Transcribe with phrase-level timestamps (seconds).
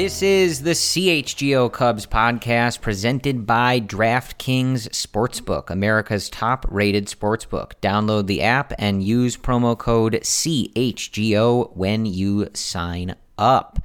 [0.00, 7.72] This is the CHGO Cubs podcast presented by DraftKings Sportsbook, America's top rated sportsbook.
[7.82, 13.78] Download the app and use promo code CHGO when you sign up.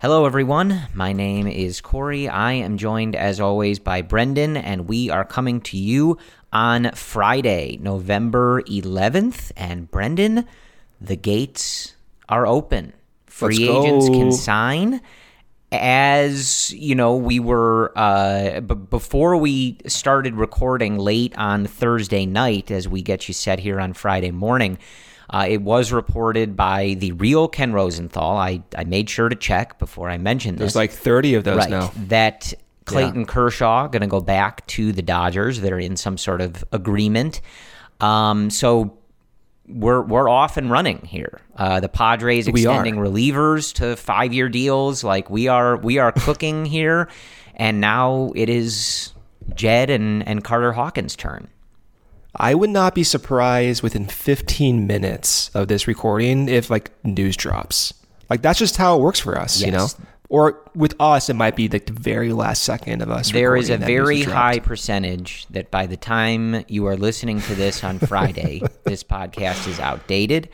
[0.00, 0.82] Hello, everyone.
[0.94, 2.28] My name is Corey.
[2.28, 6.18] I am joined, as always, by Brendan, and we are coming to you
[6.52, 9.50] on Friday, November 11th.
[9.56, 10.46] And Brendan,
[11.00, 11.96] the gates
[12.28, 12.92] are open.
[13.26, 15.00] Free agents can sign.
[15.72, 22.70] As you know, we were uh, b- before we started recording late on Thursday night,
[22.70, 24.78] as we get you set here on Friday morning.
[25.30, 28.36] Uh, it was reported by the real Ken Rosenthal.
[28.36, 31.56] I, I made sure to check before I mentioned this There's like 30 of those
[31.56, 31.90] right, now.
[32.08, 32.52] That
[32.84, 35.60] Clayton Kershaw going to go back to the Dodgers.
[35.60, 37.40] They're in some sort of agreement.
[38.00, 38.98] Um, so
[39.72, 41.40] we're we're off and running here.
[41.56, 45.02] Uh, the Padres extending relievers to five year deals.
[45.04, 47.08] Like we are we are cooking here,
[47.56, 49.12] and now it is
[49.54, 51.48] Jed and and Carter Hawkins' turn.
[52.34, 57.92] I would not be surprised within 15 minutes of this recording if like news drops.
[58.30, 59.88] Like that's just how it works for us, you know?
[60.32, 63.30] Or with us, it might be like the very last second of us.
[63.32, 66.96] There is a recording that news very high percentage that by the time you are
[66.96, 70.48] listening to this on Friday, this podcast is outdated.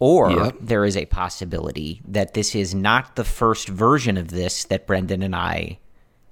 [0.00, 0.56] Or Yep.
[0.60, 5.22] there is a possibility that this is not the first version of this that Brendan
[5.22, 5.78] and I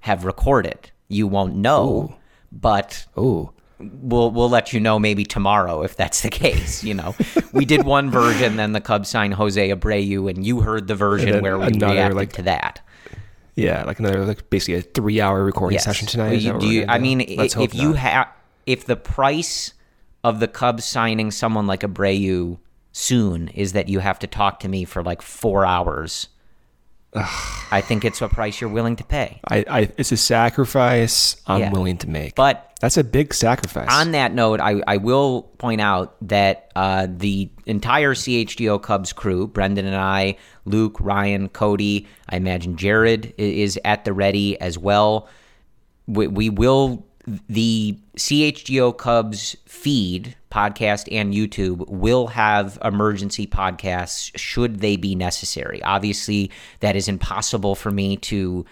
[0.00, 0.90] have recorded.
[1.06, 2.16] You won't know,
[2.50, 6.84] but Oh, we'll we'll let you know maybe tomorrow if that's the case.
[6.84, 7.14] You know,
[7.52, 11.42] we did one version, then the Cubs signed Jose Abreu, and you heard the version
[11.42, 12.80] where we another, reacted like, to that.
[13.56, 15.84] yeah, like another like basically a three-hour recording Yes.
[15.84, 16.32] session tonight.
[16.40, 17.02] You- do you- I do?
[17.02, 18.28] mean, Let's if you have,
[18.66, 19.74] if the price
[20.22, 22.58] of the Cubs signing someone like Abreu
[22.92, 26.28] soon is that you have to talk to me for like four hours,
[27.14, 29.40] I think it's a price you're willing to pay.
[29.48, 31.72] I, I, it's a sacrifice I'm Yeah.
[31.72, 32.34] willing to make.
[32.36, 33.88] But that's a big sacrifice.
[33.90, 39.46] on that note, I, I will point out that uh, the entire CHGO Cubs crew,
[39.48, 45.28] Brendan and I, Luke, Ryan, Cody, I imagine Jared is at the ready as well.
[46.06, 47.04] We, we will,
[47.48, 55.82] the CHGO Cubs feed, podcast, and YouTube will have emergency podcasts should they be necessary.
[55.82, 56.50] Obviously,
[56.80, 58.64] that is impossible for me to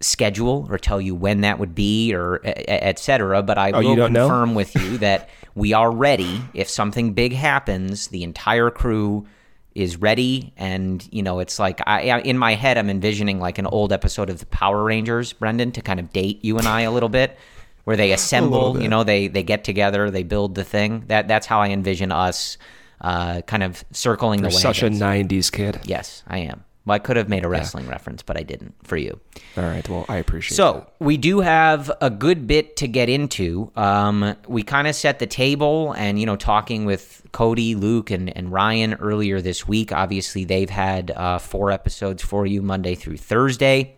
[0.00, 3.70] schedule or tell you when that would be or e- e- et cetera but i
[3.70, 4.26] Oh, will don't know?
[4.26, 9.28] confirm with you that we are ready if something big happens the entire crew
[9.76, 13.58] is ready and you know it's like I, I in my head i'm envisioning like
[13.58, 16.80] an old episode of the power rangers brendan to kind of date you and i
[16.80, 17.38] a little bit
[17.84, 21.46] where they assemble you know they they get together they build the thing that that's
[21.46, 22.58] how i envision us
[23.00, 24.52] uh, kind of circling the way.
[24.52, 25.80] You're the such a 90s kid.
[25.84, 28.96] yes i am well i could have made a wrestling reference but i didn't for
[28.96, 29.18] you
[29.56, 29.86] All right.
[29.88, 30.56] Well, I appreciate it.
[30.56, 33.70] so we do have a good bit to get into.
[33.76, 38.34] Um, we kind of set the table, and you know, talking with Cody, Luke, and,
[38.36, 39.92] and Ryan earlier this week.
[39.92, 43.96] Obviously, they've had uh, four episodes for you Monday through Thursday.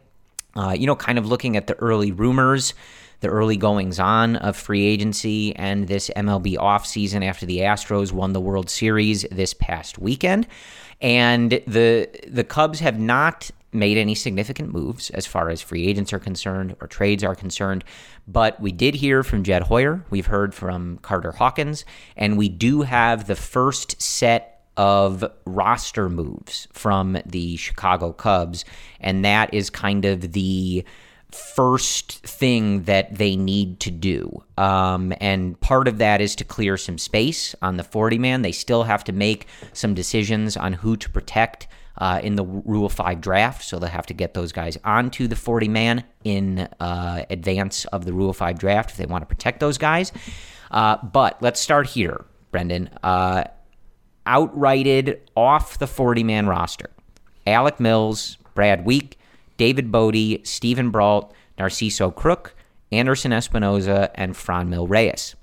[0.57, 2.75] Uh, you know, kind of looking at the early rumors,
[3.21, 8.33] the early goings on of free agency, and this MLB offseason after the Astros won
[8.33, 10.47] the World Series this past weekend.
[11.01, 16.13] And the the Cubs have not made any significant moves as far as free agents
[16.13, 17.85] are concerned or trades are concerned.
[18.27, 20.05] But we did hear from Jed Hoyer.
[20.11, 21.85] We've heard from Carter Hawkins.
[22.17, 28.65] And we do have the first set of roster moves from the Chicago Cubs.
[29.01, 30.85] And that is kind of the
[31.35, 34.43] first thing that they need to do.
[34.57, 38.43] Um, and part of that is to clear some space on the 40 man.
[38.43, 41.67] They still have to make some decisions on who to protect
[41.99, 43.65] uh, in the Rule 5 draft.
[43.65, 48.05] So they'll have to get those guys onto the 40 man in uh, advance of
[48.05, 50.13] the Rule 5 draft if they want to protect those guys.
[50.71, 52.91] Uh, but let's start here, Brendan.
[53.03, 53.45] Uh,
[54.27, 56.91] outrighted off the 40 man roster.
[57.47, 59.17] Alec Mills, Brad Wieck,
[59.57, 62.55] David Bote, Steven Brault, Narciso Crook,
[62.91, 65.35] Anderson Espinoza, and Franmil Reyes.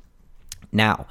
[0.71, 1.07] Now,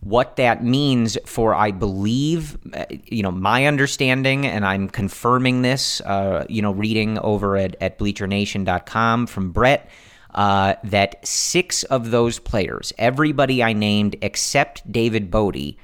[0.00, 6.00] what that means for, I believe, uh, you know, my understanding, and I'm confirming this,
[6.02, 9.88] uh, you know, reading over at, at bleachernation.com from Brett,
[10.34, 15.74] uh, that six of those players, everybody I named except David Bote,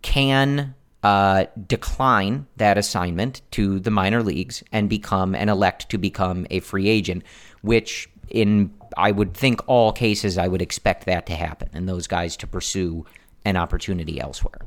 [0.00, 6.46] can uh, decline that assignment to the minor leagues and become and elect to become
[6.50, 7.22] a free agent,
[7.62, 12.06] which in I would think all cases I would expect that to happen and those
[12.06, 13.06] guys to pursue
[13.44, 14.66] an opportunity elsewhere.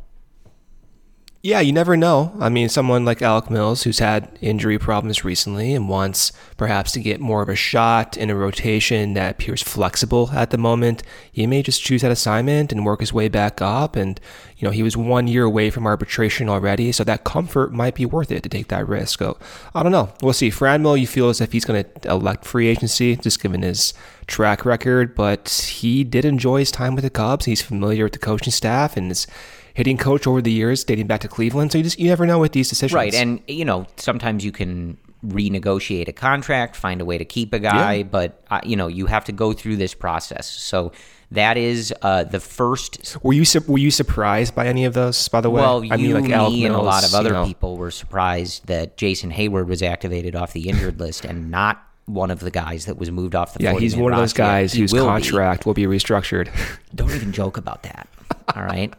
[1.45, 2.33] Yeah, you never know.
[2.39, 7.01] I mean, someone like Alec Mills, who's had injury problems recently and wants perhaps to
[7.01, 11.45] get more of a shot in a rotation that appears flexible at the moment, he
[11.45, 13.97] may just choose that assignment and work his way back up.
[13.97, 14.21] And,
[14.55, 18.05] you know, he was one year away from arbitration already, so that comfort might be
[18.05, 19.19] worth it to take that risk.
[19.19, 19.37] So,
[19.75, 20.13] I don't know.
[20.21, 20.49] We'll see.
[20.49, 23.93] Franmil, you feel as if he's going to elect free agency, just given his
[24.27, 27.43] track record, but he did enjoy his time with the Cubs.
[27.43, 29.27] He's familiar with the coaching staff and is
[29.73, 31.71] hitting coach over the years, dating back to Cleveland.
[31.71, 34.51] So you just you never know with these decisions, Right, and you know sometimes you
[34.51, 38.03] can renegotiate a contract, find a way to keep a guy, Yeah.
[38.03, 40.47] but uh, you know you have to go through this process.
[40.47, 40.91] So
[41.31, 43.17] that is uh, the first.
[43.23, 45.27] were you su- were you surprised by any of those?
[45.29, 47.33] By the way, Well, I you, mean, like me, and a lot of other you
[47.33, 47.45] know.
[47.45, 52.29] people were surprised that Jason Heyward was activated off the injured list and not one
[52.29, 53.63] of the guys that was moved off the.
[53.63, 55.07] Yeah, he's 40-man one of those guys He whose will be.
[55.07, 56.49] contract will be restructured.
[56.93, 58.07] Don't even joke about that.
[58.55, 58.93] All right.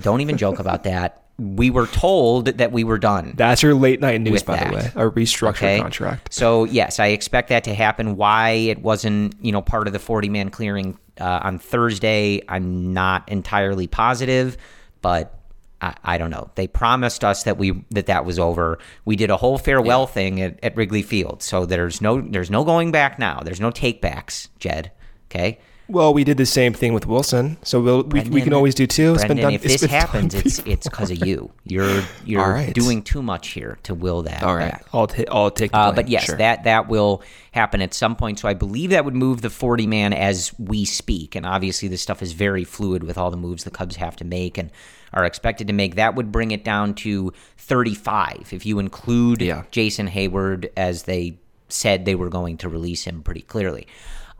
[0.00, 1.22] Don't even joke about that.
[1.38, 3.34] We were told that we were done.
[3.36, 4.70] That's your late night news, by that.
[4.70, 5.06] the way.
[5.06, 5.80] A restructured Okay.
[5.80, 6.34] contract.
[6.34, 8.16] So yes, I expect that to happen.
[8.16, 13.28] Why it wasn't, you know, part of the forty-man clearing uh, on Thursday, I'm not
[13.28, 14.56] entirely positive,
[15.00, 15.38] but
[15.80, 16.50] I, I don't know.
[16.56, 18.80] They promised us that we that that was over.
[19.04, 22.64] We did a whole farewell thing at, at Wrigley Field, so there's no there's no
[22.64, 23.42] going back now.
[23.44, 24.90] There's no takebacks, Jed.
[25.30, 25.60] Okay.
[25.90, 28.86] Well, we did the same thing with Willson, so we'll, we, we can always do
[28.86, 29.14] two.
[29.14, 29.52] It's Brendan, been done.
[29.54, 31.50] if this happens, it's it's because of you.
[31.64, 32.74] You're you're right.
[32.74, 34.42] doing too much here to will that.
[34.42, 34.72] all right.
[34.72, 34.84] back.
[34.92, 36.36] I'll, ta- I'll take the Uh, but yes, Sure.
[36.36, 38.38] that that will happen at some point.
[38.38, 41.34] So I believe that would move the 40 man as we speak.
[41.34, 44.26] And obviously, this stuff is very fluid with all the moves the Cubs have to
[44.26, 44.70] make and
[45.14, 45.94] are expected to make.
[45.94, 49.64] That would bring it down to 35 if you include Yeah.
[49.70, 51.38] Jason Heyward as they
[51.70, 53.86] said they were going to release him pretty clearly.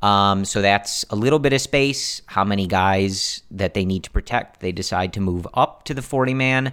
[0.02, 2.22] Um, so that's a little bit of space.
[2.26, 4.60] How many guys that they need to protect?
[4.60, 6.72] They decide to move up to the 40 man.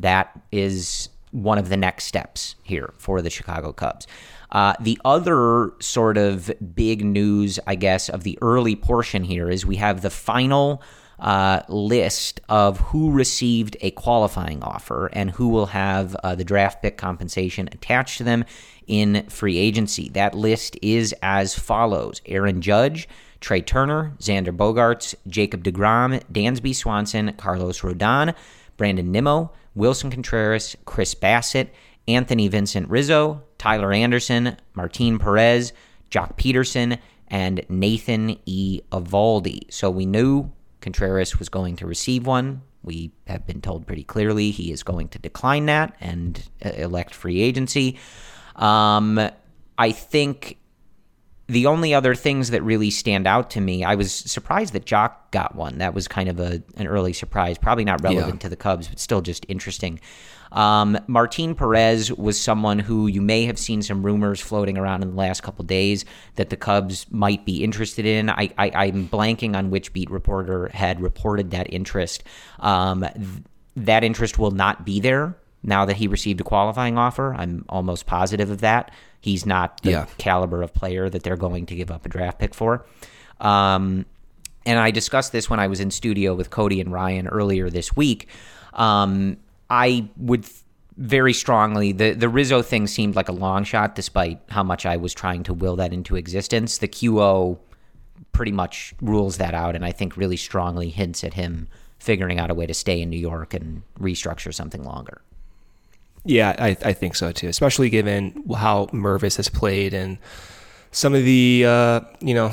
[0.00, 4.06] That is one of the next steps here for the Chicago Cubs.
[4.50, 9.64] Uh, the other sort of big news, I guess, of the early portion here is
[9.64, 10.82] we have the final
[11.22, 16.82] uh, list of who received a qualifying offer and who will have uh, the draft
[16.82, 18.44] pick compensation attached to them
[18.88, 20.08] in free agency.
[20.10, 23.08] That list is as follows Aaron Judge,
[23.40, 28.34] Trea Turner, Xander Bogaerts, Jacob DeGrom, Dansby Swanson, Carlos Rodon,
[28.76, 31.68] Brandon Nimmo, Willson Contreras, Chris Bassitt,
[32.08, 35.72] Anthony Vincent Rizzo, Tyler Anderson, Martin Perez,
[36.10, 36.98] Joc Pederson,
[37.28, 38.80] and Nathan E.
[38.90, 39.72] Avaldi.
[39.72, 40.50] So we knew
[40.82, 42.62] Contreras was going to receive one.
[42.82, 47.14] We have been told pretty clearly he is going to decline that and uh, elect
[47.14, 47.98] free agency.
[48.56, 49.18] Um,
[49.78, 50.58] I think
[51.46, 55.12] the only other things that really stand out to me, I was surprised that Joc
[55.30, 55.78] got one.
[55.78, 57.58] That was kind of a an early surprise.
[57.58, 58.40] Probably not relevant Yeah.
[58.40, 60.00] to the Cubs, but still just interesting.
[60.52, 65.10] Um, Martin Perez was someone who you may have seen some rumors floating around in
[65.10, 66.04] the last couple days
[66.36, 68.28] that the Cubs might be interested in.
[68.30, 72.22] I, I, I'm blanking on which beat reporter had reported that interest.
[72.60, 73.26] Um, th-
[73.76, 77.34] that interest will not be there now that he received a qualifying offer.
[77.34, 78.90] I'm almost positive of that.
[79.20, 80.06] He's not the Yeah.
[80.18, 82.84] caliber of player that they're going to give up a draft pick for.
[83.40, 84.04] Um,
[84.66, 87.96] and I discussed this when I was in studio with Cody and Ryan earlier this
[87.96, 88.28] week.
[88.74, 89.38] Um,
[89.72, 90.44] I would
[90.98, 94.98] very strongly the the Rizzo thing seemed like a long shot, despite how much I
[94.98, 96.78] was trying to will that into existence.
[96.78, 97.58] The QO
[98.32, 102.50] pretty much rules that out, and I think really strongly hints at him figuring out
[102.50, 105.22] a way to stay in New York and restructure something longer.
[106.24, 110.18] Yeah, I, I think so too, especially given how Mervis has played and
[110.90, 112.52] some of the, uh, you know,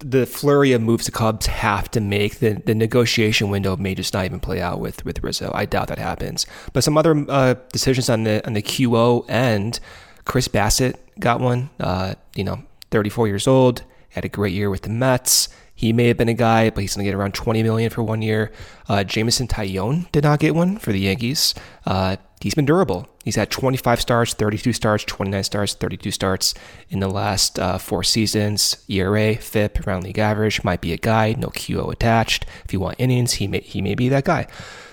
[0.00, 2.38] the flurry of moves the Cubs have to make.
[2.38, 5.50] The, the negotiation window may just not even play out with, with Rizzo.
[5.54, 6.46] I doubt that happens.
[6.72, 9.80] But some other uh, decisions on the on the QO end,
[10.24, 11.70] Chris Bassitt got one.
[11.78, 15.48] Uh, you know, 34 years old, had a great year with the Mets.
[15.74, 18.02] He may have been a guy, but he's going to get around 20 million for
[18.02, 18.52] one year.
[18.86, 21.54] Uh, Jameson Taillon did not get one for the Yankees.
[21.86, 23.08] Uh, he's been durable.
[23.24, 26.54] He's had 25 starts, 32 starts, 29 starts, 32 starts
[26.90, 28.84] in the last uh, four seasons.
[28.88, 30.62] ERA, FIP, around league average.
[30.62, 32.44] Might be a guy, no QO attached.
[32.66, 34.48] If you want innings, he may he may be that guy.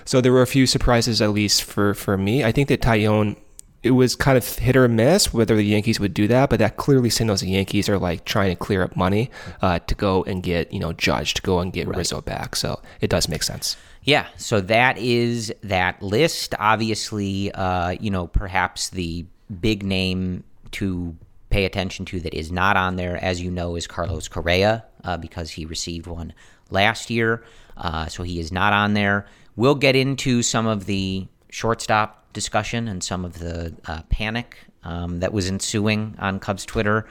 [0.06, 2.44] So there were a few surprises, at least for for me.
[2.44, 3.36] I think that Taillon
[3.82, 6.76] it was kind of hit or miss whether the Yankees would do that, but that
[6.76, 9.30] clearly signals the Yankees are like trying to clear up money
[9.62, 12.56] uh, to go and get you know Judge to go and get Rizzo back.
[12.56, 13.76] So it does make sense.
[14.02, 16.54] Yeah, so that is that list.
[16.58, 19.26] Obviously, uh, you know, perhaps the
[19.60, 21.16] big name to
[21.50, 25.16] pay attention to that is not on there, as you know, is Carlos Correa uh,
[25.16, 26.32] because he received one
[26.70, 27.42] last year.
[27.76, 29.26] Uh, so he is not on there.
[29.56, 35.20] We'll get into some of the shortstop discussion and some of the uh, panic um,
[35.20, 37.06] that was ensuing on Cubs Twitter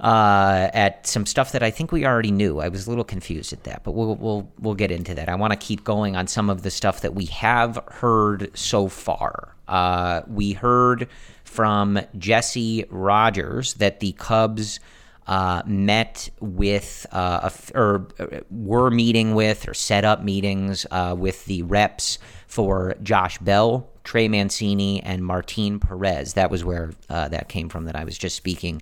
[0.00, 2.60] uh, at some stuff that I think we already knew.
[2.60, 5.28] I was a little confused at that, but we'll we'll we'll get into that.
[5.28, 8.88] I want to keep going on some of the stuff that we have heard so
[8.88, 9.54] far.
[9.66, 11.08] Uh, we heard
[11.44, 14.80] from Jesse Rogers that the Cubs.
[15.28, 21.44] Uh, met with uh, or uh, were meeting with or set up meetings uh, with
[21.46, 26.34] the reps for Josh Bell, Trey Mancini, and Martin Perez.
[26.34, 28.80] That was where uh, that came from that I was just speaking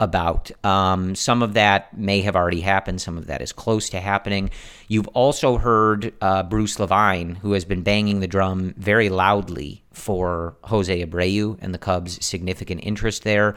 [0.00, 0.50] about.
[0.64, 4.50] Um, some of that may have already happened, some of that is close to happening.
[4.88, 10.56] You've also heard uh, Bruce Levine, who has been banging the drum very loudly for
[10.64, 13.54] Jose Abreu and the Cubs' significant interest there.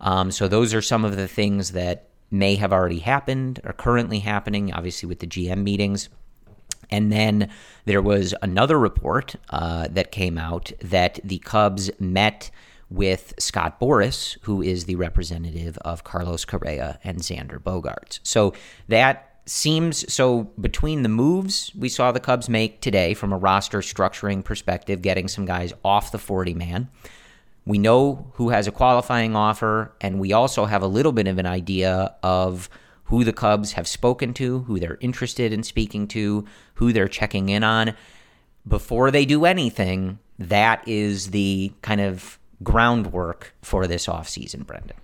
[0.00, 4.18] Um, so, those are some of the things that may have already happened or currently
[4.18, 6.08] happening, obviously, with the GM meetings.
[6.90, 7.50] And then
[7.84, 12.50] there was another report uh, that came out that the Cubs met
[12.90, 18.20] with Scott Boras, who is the representative of Carlos Correa and Xander Bogaerts.
[18.22, 18.54] So
[18.88, 23.80] that seems so between the moves we saw the Cubs make today from a roster
[23.80, 26.88] structuring perspective, getting some guys off the 40 man.
[27.64, 31.38] We know who has a qualifying offer, and we also have a little bit of
[31.38, 32.70] an idea of
[33.08, 37.48] who the Cubs have spoken to, who they're interested in speaking to, who they're checking
[37.48, 37.94] in on.
[38.66, 44.96] Before they do anything, that is the kind of groundwork for this offseason, Brendan.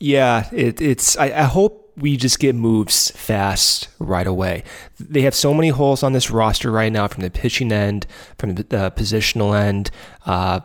[0.00, 1.16] Yeah, it, it's.
[1.16, 4.64] I, I, hope we just get moves fast right away.
[4.98, 8.06] They have so many holes on this roster right now, from the pitching end,
[8.38, 9.90] from the uh, positional end.
[10.24, 10.60] Uh,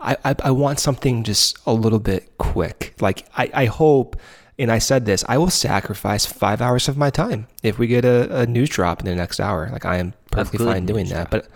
[0.00, 2.94] I, I, I want something just a little bit quick.
[3.00, 4.16] Like I, I hope
[4.62, 8.04] and I said this, I will sacrifice five hours of my time if we get
[8.04, 9.68] a, a news drop in the next hour.
[9.72, 11.30] Like I am perfectly fine doing that.
[11.30, 11.48] But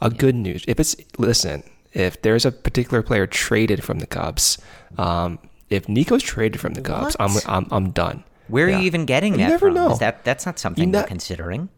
[0.00, 0.16] a yeah.
[0.16, 4.56] good news, if it's listen, if there's a particular player traded from the Cubs,
[4.96, 8.24] um, if Nico's traded from the Cubs, I'm, I'm I'm done.
[8.48, 8.76] Where yeah.
[8.76, 9.40] are you even getting that?
[9.40, 9.74] You never from?
[9.74, 9.92] know.
[9.92, 11.68] Is that that's not something you are considering.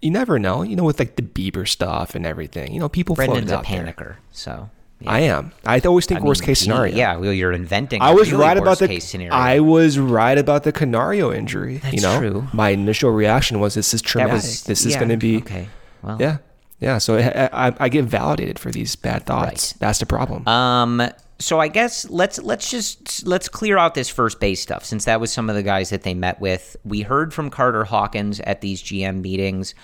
[0.00, 0.62] You never know.
[0.62, 2.72] You know, with like the Bieber stuff and everything.
[2.72, 3.16] You know, people.
[3.16, 4.18] Brendan's a panicker, there.
[4.32, 5.10] so yeah.
[5.10, 5.52] I am.
[5.66, 6.96] I always think I worst mean, case scenario.
[6.96, 8.00] Yeah, well, you're inventing.
[8.00, 9.34] I was really right about the case scenario.
[9.34, 11.78] I was right about the Canario injury.
[11.78, 12.48] That's you know, true.
[12.52, 14.34] My initial reaction was, "This is traumatic.
[14.34, 15.68] Was, this is going to be okay."
[16.02, 16.38] Well, yeah,
[16.80, 16.98] yeah.
[16.98, 19.72] So I, I, I, get validated for these bad thoughts.
[19.72, 19.80] Right.
[19.80, 20.46] That's the problem.
[20.48, 21.02] Um.
[21.40, 25.20] So I guess let's let's just let's clear out this first base stuff since that
[25.20, 26.76] was some of the guys that they met with.
[26.84, 29.74] We heard from Carter Hawkins at these GM meetings.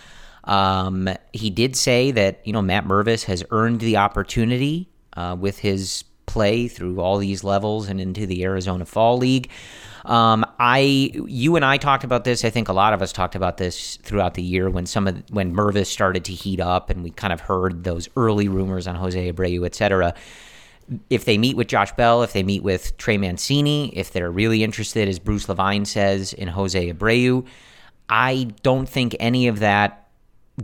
[0.45, 4.89] Um, he did say that you know Matt Mervis has earned the opportunity
[5.21, 9.51] uh, with his play through all these levels and into the Arizona Fall League.
[10.05, 12.45] Um, I, you and I talked about this.
[12.45, 15.23] I think a lot of us talked about this throughout the year when some of
[15.31, 18.95] when Mervis started to heat up, and we kind of heard those early rumors on
[18.95, 20.15] Jose Abreu, et cetera.
[21.09, 24.65] If they meet with Josh Bell, if they meet with Trey Mancini, if they're really
[24.65, 27.45] interested, as Bruce Levine says, in Jose Abreu,
[28.09, 30.10] I don't think any of that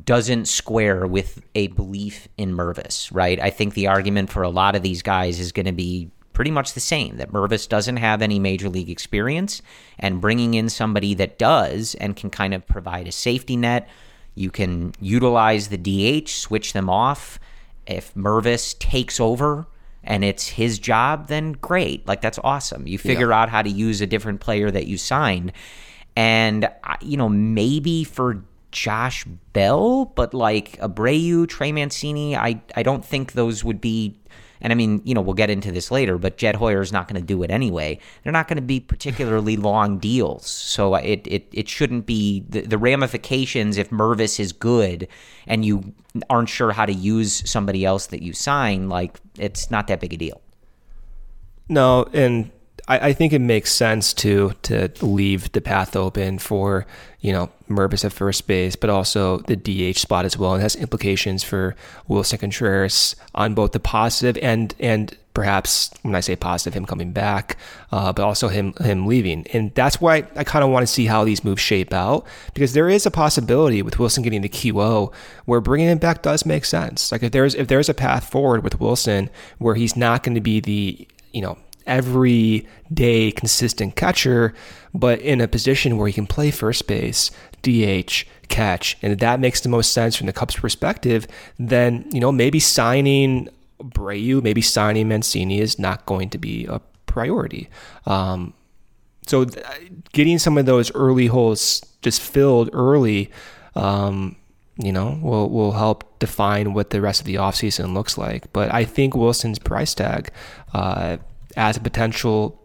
[0.04, 3.40] doesn't square with a belief in Mervis, right?
[3.40, 6.50] I think the argument for a lot of these guys is going to be pretty
[6.50, 9.62] much the same that Mervis doesn't have any major league experience,
[9.98, 13.88] and bringing in somebody that does and can kind of provide a safety net.
[14.34, 17.40] You can utilize the DH, switch them off.
[17.86, 19.66] If Mervis takes over
[20.04, 22.06] and it's his job, then great.
[22.06, 22.86] Like, that's awesome.
[22.86, 23.40] You figure yeah.
[23.40, 25.52] out how to use a different player that you signed.
[26.16, 26.68] And,
[27.00, 28.44] you know, maybe for
[28.76, 34.20] Josh Bell, but like Abreu, Trey Mancini, I, I don't think those would be.
[34.60, 37.08] And I mean, you know, we'll get into this later, but Jed Hoyer is not
[37.08, 37.98] going to do it anyway.
[38.22, 42.62] They're not going to be particularly long deals, so it it, it shouldn't be the,
[42.62, 45.08] the ramifications if Mervis is good
[45.46, 45.94] and you
[46.28, 48.88] aren't sure how to use somebody else that you sign.
[48.88, 50.40] Like it's not that big a deal.
[51.68, 52.50] No, and
[52.88, 56.86] I, I think it makes sense to to leave the path open for
[57.20, 60.54] you know Mervis at first base, but also the DH spot as well.
[60.54, 61.74] And has implications for
[62.08, 67.12] Willson Contreras on both the positive and and perhaps when I say positive, him coming
[67.12, 67.58] back,
[67.92, 69.46] uh, but also him him leaving.
[69.52, 72.24] And that's why I, I kind of want to see how these moves shape out
[72.54, 75.12] because there is a possibility with Willson getting the QO
[75.44, 77.12] where bringing him back does make sense.
[77.12, 79.28] Like if there's if there's a path forward with Willson
[79.58, 84.54] where he's not going to be the you know everyday consistent catcher,
[84.94, 87.30] but in a position where he can play first base,
[87.62, 91.26] DH, catch, and if that makes the most sense from the Cubs' perspective,
[91.58, 93.48] then you know maybe signing
[93.80, 97.68] Abreu, maybe signing Mancini is not going to be a priority.
[98.06, 98.54] Um,
[99.26, 99.64] so th-
[100.12, 103.30] getting some of those early holes just filled early
[103.74, 104.36] um,
[104.78, 108.52] you know, will will help define what the rest of the offseason looks like.
[108.52, 110.30] But I think Willson's price tag
[110.74, 111.16] uh,
[111.56, 112.62] as a potential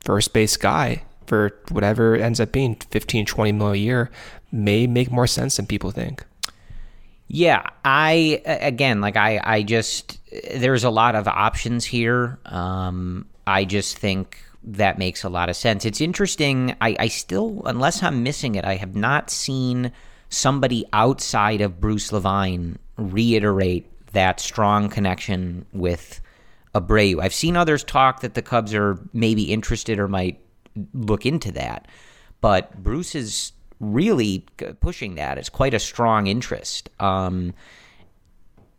[0.00, 4.10] first base guy for whatever ends up being 15 20 mil a year
[4.50, 6.24] may make more sense than people think.
[7.28, 10.18] Yeah i again like i i just
[10.54, 12.38] there's a lot of options here.
[12.46, 15.84] Um i just think that makes a lot of sense.
[15.84, 19.92] It's interesting i i still unless i'm missing it i have not seen
[20.28, 26.21] somebody outside of bruce levine reiterate that strong connection with
[26.74, 27.20] Abreu.
[27.20, 30.40] I've seen others talk that the Cubs are maybe interested or might
[30.94, 31.86] look into that,
[32.40, 34.46] but Bruce is really
[34.80, 35.38] pushing that.
[35.38, 36.88] It's quite a strong interest.
[37.00, 37.52] Um,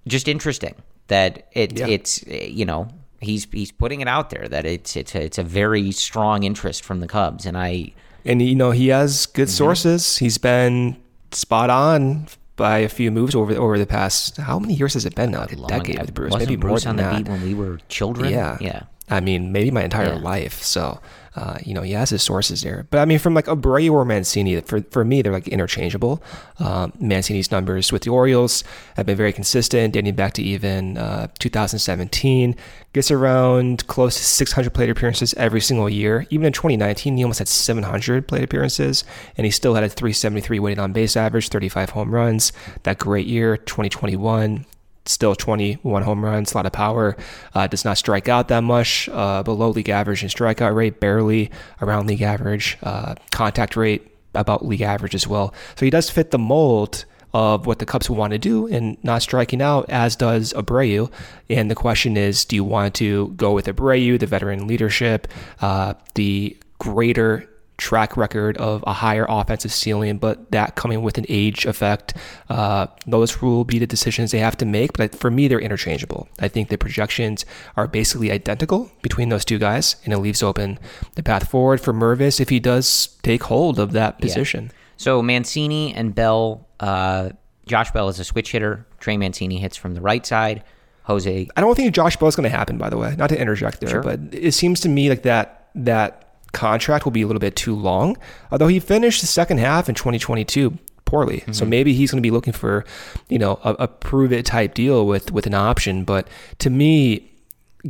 [0.08, 0.76] just interesting
[1.08, 1.88] that it, yeah.
[1.88, 2.88] it's you know
[3.20, 6.84] he's he's putting it out there that it's it's a, it's a very strong interest
[6.84, 7.94] from the Cubs, and I
[8.26, 9.58] and you know he has good mm-hmm.
[9.58, 10.18] sources.
[10.18, 10.98] He's been
[11.32, 14.38] spot on by a few moves over over the past.
[14.38, 15.42] How many years has it been now?
[15.42, 17.18] Like a Long, decade with Bruce, maybe Bruce more on the that.
[17.18, 18.32] beat when we were children.
[18.32, 18.84] Yeah, yeah.
[19.10, 20.20] I mean, maybe my entire yeah.
[20.20, 20.62] life.
[20.62, 21.00] So
[21.36, 22.86] uh, you know, he has his sources there.
[22.92, 26.22] But I mean, from like Abreu or Mancini, for, for me, they're like interchangeable.
[26.60, 28.64] Um, Mancini's numbers with the Orioles
[28.96, 32.56] have been very consistent, dating back to even uh, 2017.
[32.94, 36.28] Gets around close to 600 plate appearances every single year.
[36.30, 39.04] Even in 2019, he almost had 700 plate appearances,
[39.36, 42.54] and he still had a 373 weighted on base average, 35 home runs.
[42.84, 44.68] That great year, 2021
[45.06, 47.16] still 21 home runs, a lot of power.
[47.54, 51.52] Uh, does not strike out that much, uh, below league average in strikeout rate, barely
[51.82, 52.78] around league average.
[52.84, 55.54] Uh, contact rate about league average as well.
[55.76, 59.22] So he does fit the mold of what the Cubs want to do and not
[59.22, 61.12] striking out, as does Abreu.
[61.50, 65.28] And the question is, do you want to go with Abreu, the veteran leadership,
[65.62, 71.26] uh, the greater track record of a higher offensive ceiling, but that coming with an
[71.28, 72.14] age effect.
[72.50, 74.94] Uh, those will be the decisions they have to make.
[74.94, 76.28] But for me, they're interchangeable.
[76.40, 80.80] I think the projections are basically identical between those two guys, and it leaves open
[81.16, 84.66] the path forward for Mervis if he does take hold of that position.
[84.66, 84.72] Yeah.
[84.98, 87.32] So Mancini and Bell, uh,
[87.66, 88.86] Josh Bell is a switch hitter.
[89.00, 90.64] Trey Mancini hits from the right side.
[91.04, 91.48] Jose.
[91.58, 93.14] I don't think Josh Bell is going to happen, by the way.
[93.18, 94.04] Not to interject there, sure.
[94.04, 96.23] but it seems to me like that that
[96.54, 98.18] contract will be a little bit too long.
[98.52, 101.52] Although he finished the second half in 2022 poorly, mm-hmm.
[101.52, 102.86] so maybe he's going to be looking for,
[103.28, 106.06] you know, a, a prove it type deal with with an option.
[106.06, 106.28] But
[106.60, 107.30] to me,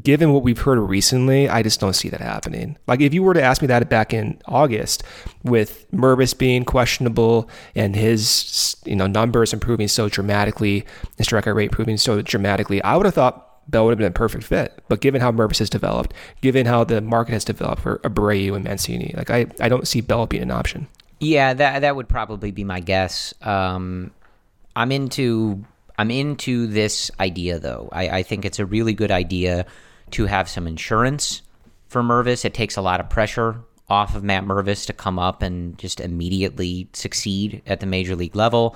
[0.02, 2.78] given what we've heard recently, I just don't see that happening.
[2.88, 5.04] Like if you were to ask me that back in August,
[5.44, 10.86] with Mervis being questionable and his you know numbers improving so dramatically,
[11.18, 14.12] his strikeout rate improving so dramatically, I would have thought Bell would have been a
[14.12, 14.82] perfect fit.
[14.90, 18.64] But given how Mervis has developed, given how the market has developed for Abreu and
[18.64, 20.88] Mancini, like I, I don't see Bell being an option.
[21.20, 23.34] Yeah, that that would probably be my guess.
[23.42, 24.12] Um,
[24.76, 25.64] I'm into
[25.98, 27.90] I'm into this idea though.
[27.92, 29.66] I, I think it's a really good idea
[30.12, 31.42] to have some insurance
[31.88, 32.46] for Mervis.
[32.46, 36.00] It takes a lot of pressure off of Matt Mervis to come up and just
[36.00, 38.76] immediately succeed at the major league level.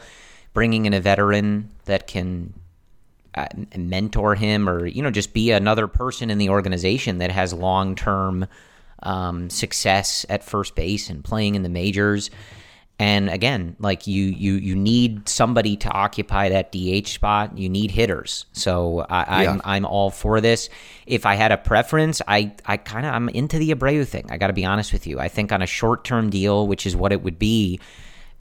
[0.54, 2.54] Bringing in a veteran that can
[3.38, 7.54] uh, mentor him or you know just be another person in the organization that has
[7.54, 8.48] long term
[9.04, 12.30] um, success at first base and playing in the majors.
[13.00, 17.56] And again, like you, you, you need somebody to occupy that DH spot.
[17.56, 18.46] You need hitters.
[18.54, 19.52] So I, am yeah.
[19.52, 20.70] I'm, I'm all for this.
[21.06, 24.26] If I had a preference, I, I kind of I'm into the Abreu thing.
[24.32, 25.20] I got to be honest with you.
[25.20, 27.80] I think on a short term deal, which is what it would be,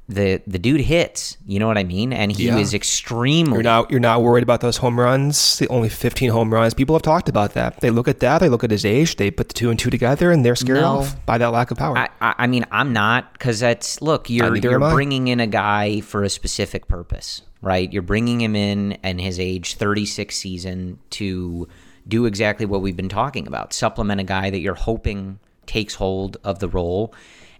[0.09, 1.37] the the dude hits.
[1.47, 2.13] You know what I mean?
[2.13, 2.57] And he yeah.
[2.57, 3.55] was extremely.
[3.55, 5.59] You're not you're not worried about those home runs.
[5.59, 6.75] The only 15 home runs.
[6.75, 7.81] People have talked about that.
[7.81, 8.39] They look at that.
[8.39, 9.17] They look at his age.
[9.17, 10.99] They put the two and two together, and they're scared no.
[10.99, 11.99] off by that lack of power.
[11.99, 14.31] I, I mean, I'm not because that's look.
[14.31, 17.93] You're you're bringing in a guy for a specific purpose, right?
[17.93, 21.69] You're bringing him in and his age 36 season to
[22.07, 23.73] do exactly what we've been talking about.
[23.73, 27.13] Supplement a guy that you're hoping takes hold of the role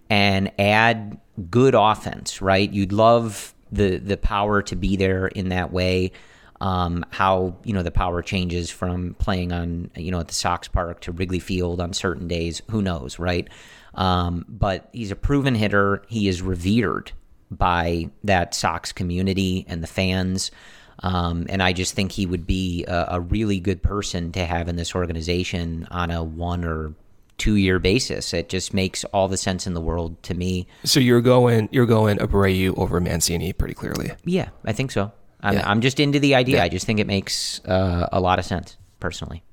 [0.09, 1.19] and add
[1.49, 2.71] good offense, right?
[2.71, 6.11] You'd love the the power to be there in that way.
[6.59, 10.67] Um, how you know the power changes from playing on you know at the Sox
[10.67, 12.61] Park to Wrigley Field on certain days.
[12.71, 13.47] Who knows, right?
[13.93, 16.03] Um, but he's a proven hitter.
[16.07, 17.11] He is revered
[17.49, 20.51] by that Sox community and the fans.
[20.99, 24.67] Um, and I just think he would be a, a, really good person to have
[24.67, 26.95] in this organization on a one or
[27.37, 28.33] two year basis.
[28.33, 30.67] It just makes all the sense in the world to me.
[30.83, 34.11] So you're going you're going Abreu over Mancini pretty clearly.
[34.25, 35.11] Yeah, I think so.
[35.41, 35.69] I'm, yeah.
[35.69, 36.57] I'm just into the idea.
[36.57, 36.63] Yeah.
[36.63, 39.43] I just think it makes uh, a lot of sense personally.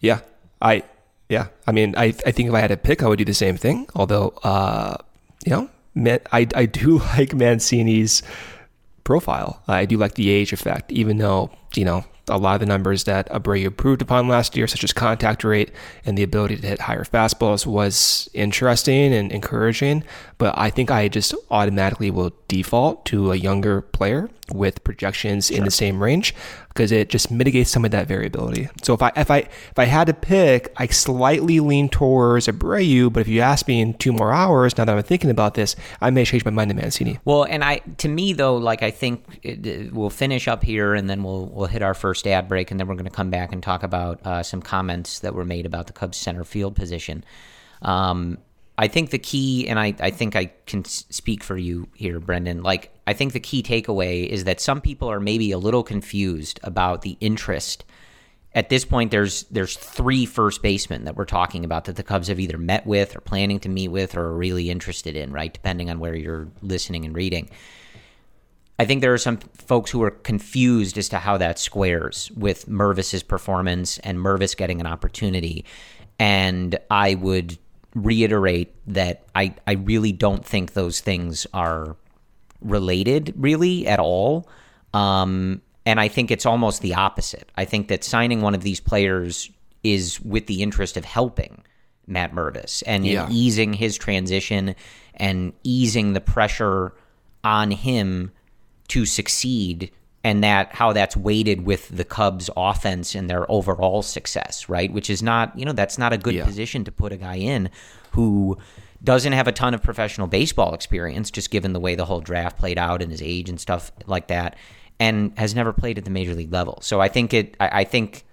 [0.00, 0.20] Yeah,
[0.60, 0.84] I
[1.28, 1.48] yeah.
[1.66, 3.56] I mean, I I think if I had to pick, I would do the same
[3.56, 3.88] thing.
[3.94, 4.96] Although, uh,
[5.44, 5.70] you know,
[6.32, 8.22] I I do like Mancini's
[9.04, 9.62] profile.
[9.68, 13.04] I do like the age effect, even though, you know, a lot of the numbers
[13.04, 15.70] that Abreu improved upon last year, such as contact rate
[16.04, 20.02] and the ability to hit higher fastballs, was interesting and encouraging.
[20.38, 25.56] But I think I just automatically will default to a younger player with projections sure.
[25.56, 26.34] in the same range
[26.68, 28.68] because it just mitigates some of that variability.
[28.82, 33.12] So if I if I if I had to pick, I slightly lean towards Abreu,
[33.12, 35.76] but if you ask me in two more hours, now that I'm thinking about this,
[36.00, 37.18] I may change my mind to Mancini.
[37.24, 41.08] Well, and I to me though, like I think it, we'll finish up here and
[41.08, 43.52] then we'll we'll hit our first ad break and then we're going to come back
[43.52, 47.24] and talk about uh, some comments that were made about the Cubs center field position.
[47.82, 48.38] Um,
[48.78, 52.62] I think the key, and I, I think I can speak for you here, Brendan.
[52.62, 56.60] Like, I think the key takeaway is that some people are maybe a little confused
[56.62, 57.84] about the interest.
[58.52, 62.28] At this point, there's there's three first basemen that we're talking about that the Cubs
[62.28, 65.52] have either met with or planning to meet with or are really interested in, right?
[65.52, 67.48] Depending on where you're listening and reading.
[68.78, 72.68] I think there are some folks who are confused as to how that squares with
[72.68, 75.64] Mervis's performance and Mervis getting an opportunity.
[76.18, 77.58] And I would
[77.96, 81.96] reiterate that I, I really don't think those things are
[82.60, 84.48] related really at all.
[84.92, 87.50] Um, and I think it's almost the opposite.
[87.56, 89.50] I think that signing one of these players
[89.82, 91.62] is with the interest of helping
[92.06, 93.28] Matt Mervis and yeah.
[93.30, 94.74] easing his transition
[95.14, 96.92] and easing the pressure
[97.44, 98.30] on him
[98.88, 99.90] to succeed
[100.26, 104.92] and that how that's weighted with the Cubs offense and their overall success, right?
[104.92, 106.44] Which is not, you know, that's not a good yeah.
[106.44, 107.70] position to put a guy in
[108.10, 108.58] who
[109.04, 112.58] doesn't have a ton of professional baseball experience, just given the way the whole draft
[112.58, 114.56] played out and his age and stuff like that,
[114.98, 116.80] and has never played at the major league level.
[116.82, 118.24] So I think it, I, I think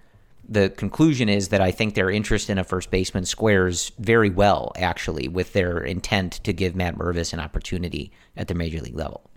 [0.48, 4.72] the conclusion is that I think their interest in a first baseman squares very well,
[4.74, 9.30] actually, with their intent to give Matt Mervis an opportunity at the major league level.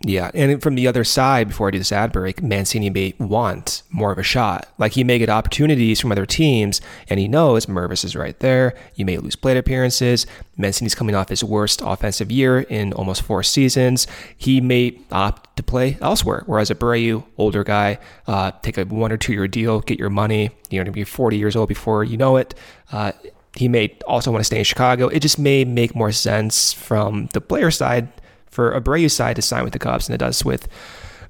[0.00, 3.82] Yeah, and from the other side, before I do this ad break, Mancini may want
[3.90, 4.68] more of a shot.
[4.78, 8.76] Like he may get opportunities from other teams, and he knows Mervis is right there.
[8.94, 10.24] You may lose plate appearances.
[10.56, 14.06] Mancini's coming off his worst offensive year in almost four seasons.
[14.36, 16.44] He may opt to play elsewhere.
[16.46, 20.50] Whereas Abreu, older guy, uh, take a one or two year deal, get your money.
[20.70, 22.54] You're going to be 40 years old before you know it.
[22.92, 23.12] Uh,
[23.56, 25.08] he may also want to stay in Chicago.
[25.08, 28.08] It just may make more sense from the player side
[28.50, 30.68] for Abreu's side to sign with the Cubs than it does with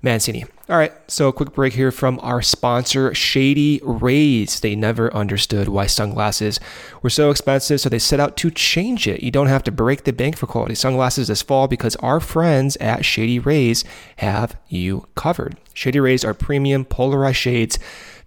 [0.03, 0.45] Mancini.
[0.69, 4.61] All right, so a quick break here from our sponsor, Shady Rays.
[4.61, 6.61] They never understood why sunglasses
[7.03, 9.23] were so expensive, so they set out to change it.
[9.23, 12.77] You don't have to break the bank for quality sunglasses this fall because our friends
[12.77, 13.83] at Shady Rays
[14.17, 15.57] have you covered.
[15.75, 17.79] Shady Rays are premium polarized shades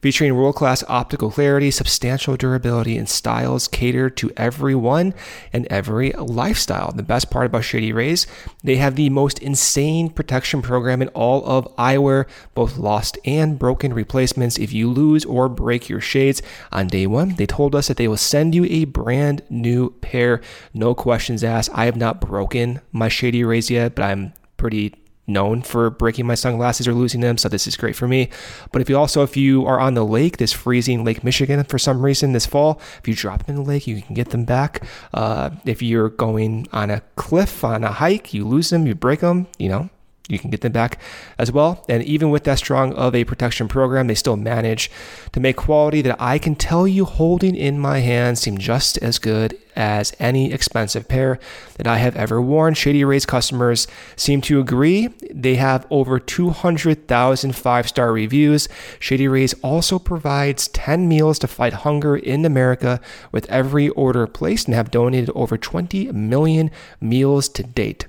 [0.02, 5.14] featuring world class optical clarity, substantial durability, and styles catered to everyone
[5.54, 6.92] and every lifestyle.
[6.92, 8.28] The best part about Shady Rays,
[8.64, 13.94] they have the most insane protection program in all of eyewear, both lost and broken
[13.94, 14.58] replacements.
[14.58, 18.08] If you lose or break your shades on day one, they told us that they
[18.08, 20.42] will send you a brand new pair.
[20.74, 21.70] No questions asked.
[21.74, 24.96] I have not broken my Shady Rays yet, but I'm pretty
[25.28, 28.30] known for breaking my sunglasses or losing them, so this is great for me.
[28.72, 31.80] But if you also, if you are on the lake, this freezing Lake Michigan for
[31.80, 34.46] some reason this fall, if you drop them in the lake, you can get them
[34.46, 34.84] back.
[35.14, 39.20] Uh, if you're going on a cliff on a hike, you lose them, you break
[39.20, 39.90] them, you know,
[40.30, 41.00] you can get them back
[41.38, 41.84] as well.
[41.90, 44.90] And even with that strong of a protection program, they still manage
[45.34, 49.20] to make quality that I can tell you holding in my hand seem just as
[49.20, 51.40] good as any expensive pair
[51.78, 52.74] that I have ever worn.
[52.74, 55.08] Shady Rays customers seem to agree.
[55.32, 58.68] They have over 200,000 five star reviews.
[59.00, 63.00] Shady Rays also provides 10 meals to fight hunger in America
[63.32, 68.06] with every order placed and have donated over 20 million meals to date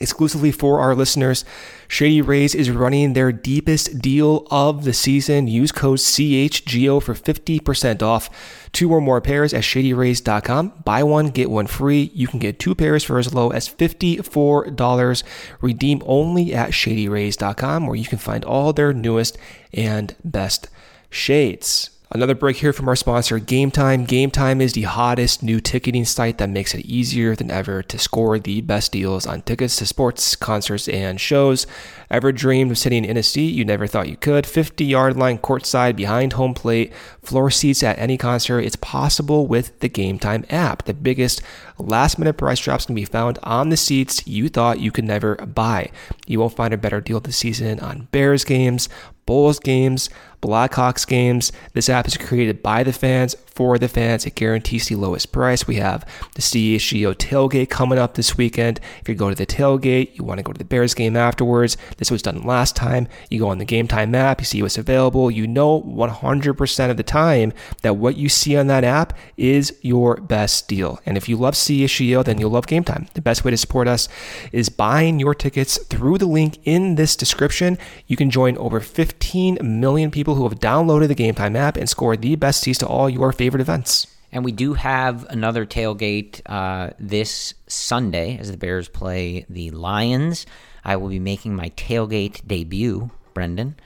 [0.00, 1.44] exclusively for our listeners.
[1.86, 5.48] Shady Rays is running their deepest deal of the season.
[5.48, 8.28] Use code CHGO for 50% off
[8.72, 10.82] two or more pairs at shadyrays.com.
[10.84, 12.10] Buy one, get one free.
[12.14, 15.22] You can get two pairs for as low as $54.
[15.60, 19.38] Redeem only at shadyrays.com where you can find all their newest
[19.72, 20.68] and best
[21.10, 21.97] shades.
[22.10, 24.06] Another break here from our sponsor, Game Time.
[24.06, 27.98] Game Time is the hottest new ticketing site that makes it easier than ever to
[27.98, 31.66] score the best deals on tickets to sports, concerts, and shows.
[32.10, 34.46] Ever dreamed of sitting in a seat you never thought you could?
[34.46, 38.60] 50 yard line courtside behind home plate, floor seats at any concert.
[38.60, 40.84] It's possible with the Game Time app.
[40.84, 41.42] The biggest
[41.76, 45.36] last minute price drops can be found on the seats you thought you could never
[45.36, 45.90] buy.
[46.26, 48.88] You won't find a better deal this season on Bears games,
[49.28, 50.08] Bulls games,
[50.40, 51.52] Blackhawks games.
[51.74, 54.24] This app is created by the fans for the fans.
[54.24, 55.66] It guarantees the lowest price.
[55.66, 58.78] We have the CHGO tailgate coming up this weekend.
[59.00, 61.76] If you go to the tailgate, you want to go to the Bears game afterwards.
[61.96, 63.08] This was done last time.
[63.30, 65.28] You go on the Game Time app, you see what's available.
[65.28, 70.18] You know 100% of the time that what you see on that app is your
[70.18, 71.00] best deal.
[71.04, 73.08] And if you love CHGO, then you'll love Game Time.
[73.14, 74.08] The best way to support us
[74.52, 77.76] is buying your tickets through the link in this description.
[78.06, 81.88] You can join over 15 million people who have downloaded the Game Time app and
[81.88, 84.06] score the best seats to all your favorite events.
[84.30, 90.44] And we do have another tailgate uh, this Sunday as the Bears play the Lions.
[90.84, 93.76] I will be making my tailgate debut, Brendan.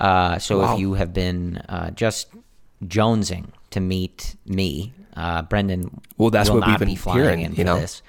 [0.00, 0.74] Uh, so Wow.
[0.74, 2.28] if you have been uh, just
[2.84, 7.22] jonesing to meet me, uh, Brendan Well, that's will what we've not been be flying
[7.22, 7.78] hearing, in you know.
[7.78, 8.02] this.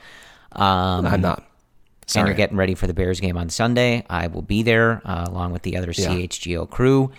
[0.53, 1.43] Um, I'm not.
[2.15, 4.05] and you're getting ready for the Bears game on Sunday.
[4.09, 6.07] I will be there uh, along with the other Yeah.
[6.09, 7.11] CHGO crew.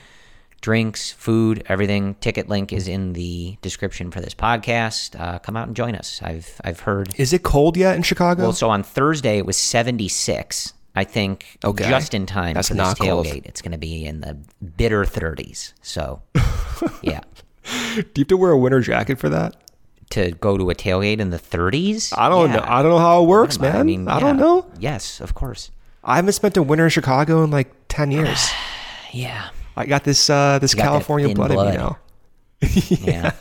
[0.68, 2.14] Drinks, food, everything.
[2.22, 5.14] Ticket link is in the description for this podcast.
[5.20, 6.20] Uh, come out and join us.
[6.22, 7.12] I've I've heard.
[7.18, 8.44] Is it cold yet in Chicago?
[8.44, 10.72] Well, so on Thursday it was 76.
[10.96, 11.86] I think Okay.
[11.86, 13.26] just in time That's for this not cold.
[13.26, 13.44] tailgate.
[13.44, 14.38] It's going to be in the
[14.78, 15.74] bitter 30s.
[15.82, 16.22] So,
[17.02, 17.20] yeah,
[17.64, 19.56] Do you have to wear a winter jacket for that?
[20.12, 22.14] to go to a tailgate in the 30s.
[22.16, 22.56] I don't Yeah.
[22.56, 22.64] know.
[22.66, 23.76] I don't know how it works, man.
[23.76, 24.64] I mean, I don't know.
[24.78, 25.70] Yes, of course.
[26.02, 28.48] I haven't spent a winter in Chicago in like 10 years.
[29.12, 31.76] Yeah, I got this uh this got California thin blood, in me blood.
[31.76, 31.98] now.
[33.00, 33.32] yeah.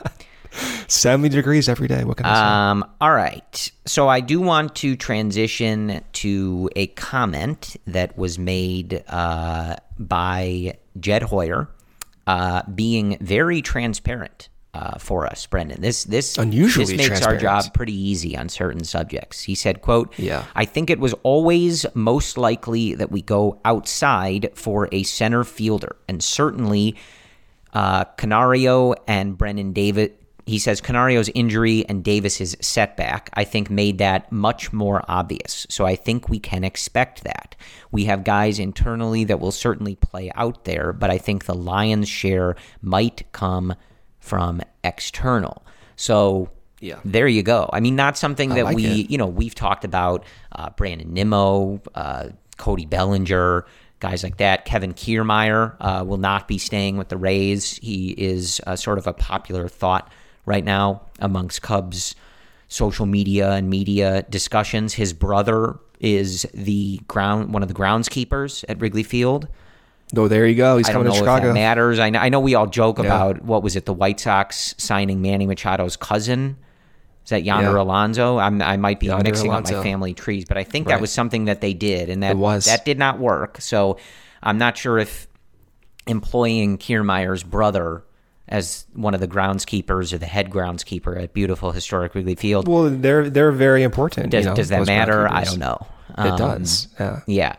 [0.87, 2.03] 70 degrees every day.
[2.03, 2.41] What can I say?
[2.41, 3.71] Um, all right.
[3.85, 11.23] So I do want to transition to a comment that was made uh, by Jed
[11.23, 11.69] Hoyer,
[12.27, 15.81] uh, being very transparent uh, for us, Brendan.
[15.81, 19.43] This this Unusually this makes our job pretty easy on certain subjects.
[19.43, 20.45] He said, "quote Yeah.
[20.55, 25.95] I think it was always most likely that we go outside for a center fielder,
[26.07, 26.95] and certainly."
[27.73, 30.09] uh, Canario and Brennan Davis.
[30.45, 35.65] He says Canario's injury and Davis's setback, I think, made that much more obvious.
[35.69, 37.55] So I think we can expect that.
[37.91, 42.09] We have guys internally that will certainly play out there, but I think the lion's
[42.09, 43.73] share might come
[44.23, 45.65] from external.
[45.97, 46.99] So Yeah.
[47.03, 47.69] there you go.
[47.73, 49.12] I mean, not something that like we, it.
[49.12, 53.65] you know, we've talked about uh, Brandon Nimmo, uh, Cody Bellinger,
[53.99, 54.63] guys like that.
[54.63, 57.77] Kevin Kiermaier uh, will not be staying with the Rays.
[57.81, 60.09] He is uh, sort of a popular thought
[60.45, 62.15] right now amongst Cubs
[62.69, 64.93] social media and media discussions.
[64.93, 69.47] His brother is the ground one of the groundskeepers at Wrigley Field.
[70.15, 70.78] Oh, there you go.
[70.78, 71.54] He's I don't coming know to if Chicago.
[71.54, 71.97] matters.
[71.99, 73.06] I know, I know we all joke Yeah.
[73.06, 76.58] about what was it, the White Sox signing Manny Machado's cousin.
[77.23, 77.82] Is that Yonder Yeah.
[77.82, 78.38] Alonso?
[78.38, 80.95] I'm, I might be Yonder mixing up my family trees, but I think Right.
[80.95, 82.65] that was something that they did, and that was.
[82.65, 83.62] that did not work.
[83.62, 83.97] So
[84.43, 85.28] I'm not sure if
[86.06, 88.04] employing Kiermaier's brother
[88.49, 92.89] as one of the groundskeepers or the head groundskeeper at beautiful historic Wrigley Field well,
[92.89, 94.30] they're they're very important.
[94.32, 95.28] does, you know, does that matter?
[95.32, 95.78] I don't know.
[96.17, 96.88] It Um, does.
[96.99, 97.19] Yeah.
[97.26, 97.56] yeah.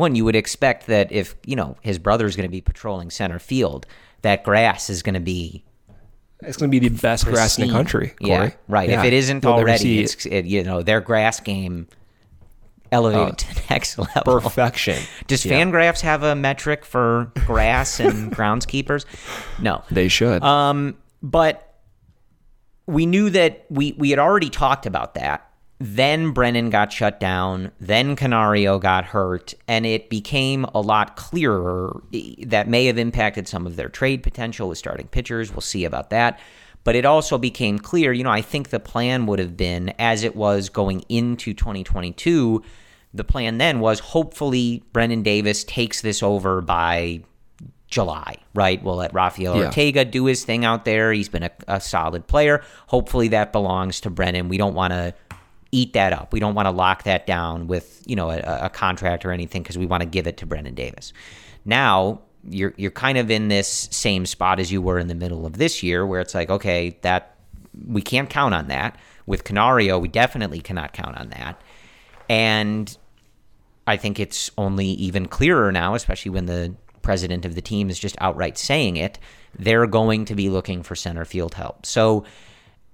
[0.00, 3.38] One, you would expect that if, you know, his brother's going to be patrolling center
[3.38, 3.86] field,
[4.22, 5.62] that grass is going to be
[6.40, 7.70] It's going to be the best grass in the pristine.
[7.72, 8.14] country.
[8.20, 8.88] Yeah, right.
[8.88, 9.00] Yeah.
[9.00, 11.86] If it isn't You'll already, it's, it, you know, their grass game
[12.92, 14.40] elevated to the next level.
[14.40, 15.00] perfection.
[15.26, 15.60] Does Yeah.
[15.62, 19.04] Fangraphs have a metric for grass and groundskeepers?
[19.60, 19.82] No.
[19.90, 20.42] They should.
[20.42, 21.66] Um, but
[22.86, 25.46] we knew that we we had already talked about that.
[25.82, 27.72] Then Brennan got shut down.
[27.80, 32.02] Then Canario got hurt, and it became a lot clearer
[32.46, 35.50] that may have impacted some of their trade potential with starting pitchers.
[35.50, 36.38] We'll see about that.
[36.84, 40.22] But it also became clear, you know, I think the plan would have been, as
[40.22, 42.62] it was going into 2022,
[43.14, 47.22] the plan then was hopefully Brennan Davis takes this over by
[47.88, 48.82] July, right?
[48.82, 49.64] We'll let Rafael Yeah.
[49.66, 51.12] Ortega do his thing out there.
[51.12, 52.62] He's been a, a solid player.
[52.86, 54.48] Hopefully that belongs to Brennan.
[54.48, 55.14] We don't want to
[55.72, 56.32] eat that up.
[56.32, 59.62] We don't want to lock that down with, you know, a, a contract or anything
[59.62, 61.12] because we want to give it to Brennan Davis.
[61.64, 65.46] Now, you're you're kind of in this same spot as you were in the middle
[65.46, 67.36] of this year where it's like, okay, that
[67.86, 68.98] we can't count on that.
[69.26, 71.60] With Canario, we definitely cannot count on that.
[72.28, 72.96] And
[73.86, 77.98] I think it's only even clearer now, especially when the president of the team is
[77.98, 79.18] just outright saying it.
[79.58, 81.86] They're going to be looking for center field help.
[81.86, 82.24] So,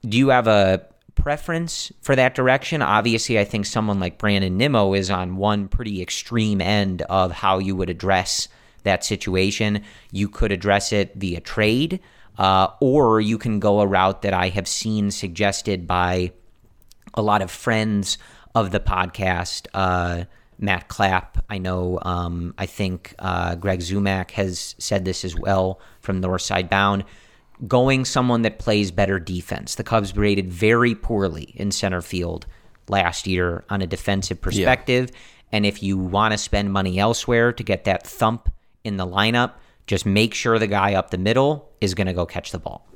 [0.06, 2.82] do you have a preference for that direction?
[2.82, 7.58] Obviously, I think someone like Brandon Nimmo is on one pretty extreme end of how
[7.58, 8.48] you would address
[8.84, 9.82] that situation.
[10.12, 12.00] You could address it via trade,
[12.38, 16.32] uh, or you can go a route that I have seen suggested by
[17.14, 18.18] a lot of friends
[18.54, 19.66] of the podcast.
[19.74, 20.24] Uh,
[20.58, 21.98] Matt Clapp, I know.
[22.02, 27.04] Um, I think uh, Greg Zumach has said this as well from Northside Bound.
[27.66, 29.76] Going someone that plays better defense.
[29.76, 32.46] The Cubs rated very poorly in center field
[32.88, 35.10] last year on a defensive perspective.
[35.12, 35.18] Yeah.
[35.52, 38.50] And if you want to spend money elsewhere to get that thump
[38.84, 39.52] in the lineup,
[39.86, 42.86] just make sure the guy up the middle is going to go catch the ball.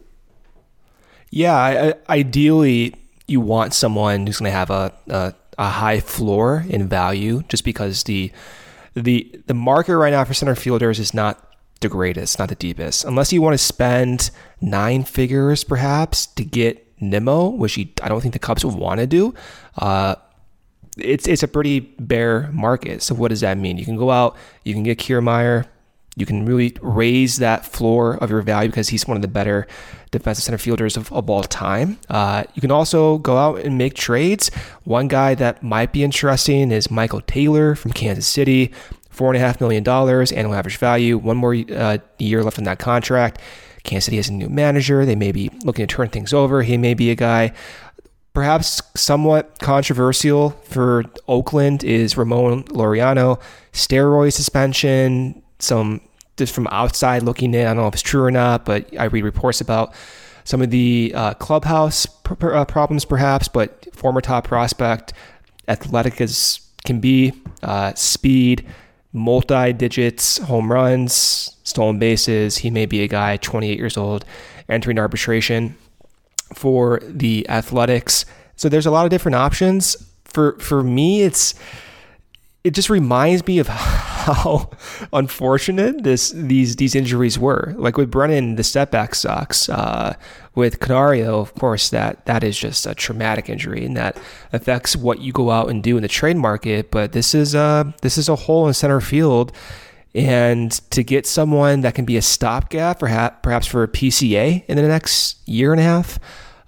[1.31, 2.95] Yeah, I, ideally,
[3.29, 7.65] you want someone who's going to have a, a, a high floor in value, just
[7.65, 8.33] because the
[8.95, 11.50] the the market right now for center fielders is not
[11.81, 13.05] the greatest, not the deepest.
[13.05, 18.21] Unless you want to spend nine figures, perhaps, to get Nimmo, which you, I don't
[18.21, 19.35] think the Cubs would want to do.
[19.79, 20.17] Uh,
[20.99, 23.03] it's it's a pretty bare market.
[23.03, 23.79] So what does that mean?
[23.79, 25.67] You can go out, you can get Kiermaier,
[26.17, 29.67] you can really raise that floor of your value because he's one of the better
[30.11, 31.99] defensive center fielders of, of all time.
[32.09, 34.51] Uh, you can also go out and make trades.
[34.85, 38.73] One guy that might be interesting is Michael Taylor from Kansas City,
[39.21, 42.65] four and a half million dollars annual average value, one more uh, year left on
[42.65, 43.39] that contract.
[43.85, 45.05] Kansas City has a new manager.
[45.05, 46.63] They may be looking to turn things over.
[46.63, 47.53] He may be a guy.
[48.33, 53.39] Perhaps somewhat controversial for Oakland is Ramon Laureano.
[53.75, 56.01] Steroid suspension, some
[56.39, 57.67] just from outside looking in.
[57.67, 59.93] I don't know if it's true or not, but I read reports about
[60.45, 63.49] some of the uh, clubhouse pr- uh, problems, perhaps.
[63.49, 65.13] But former top prospect,
[65.69, 68.67] athletic as can be, uh, speed,
[69.13, 72.59] multi digits, home runs, stolen bases.
[72.59, 74.25] He may be a guy 28 years old
[74.69, 75.77] entering arbitration
[76.55, 78.25] for the Athletics.
[78.57, 79.97] So there's a lot of different options.
[80.25, 81.55] For for me, it's
[82.63, 83.69] it just reminds me of
[84.21, 84.71] how
[85.13, 87.75] unfortunate this these these injuries were.
[87.79, 89.69] Like with Brennan, the setback sucks.
[89.69, 90.15] Uh,
[90.55, 94.19] with Canario, of course, that that is just a traumatic injury, and that
[94.53, 96.91] affects what you go out and do in the trade market.
[96.91, 99.53] But this is a this is a hole in center field,
[100.15, 104.77] and to get someone that can be a stopgap, perhaps perhaps for a PCA in
[104.77, 106.19] the next year and a half,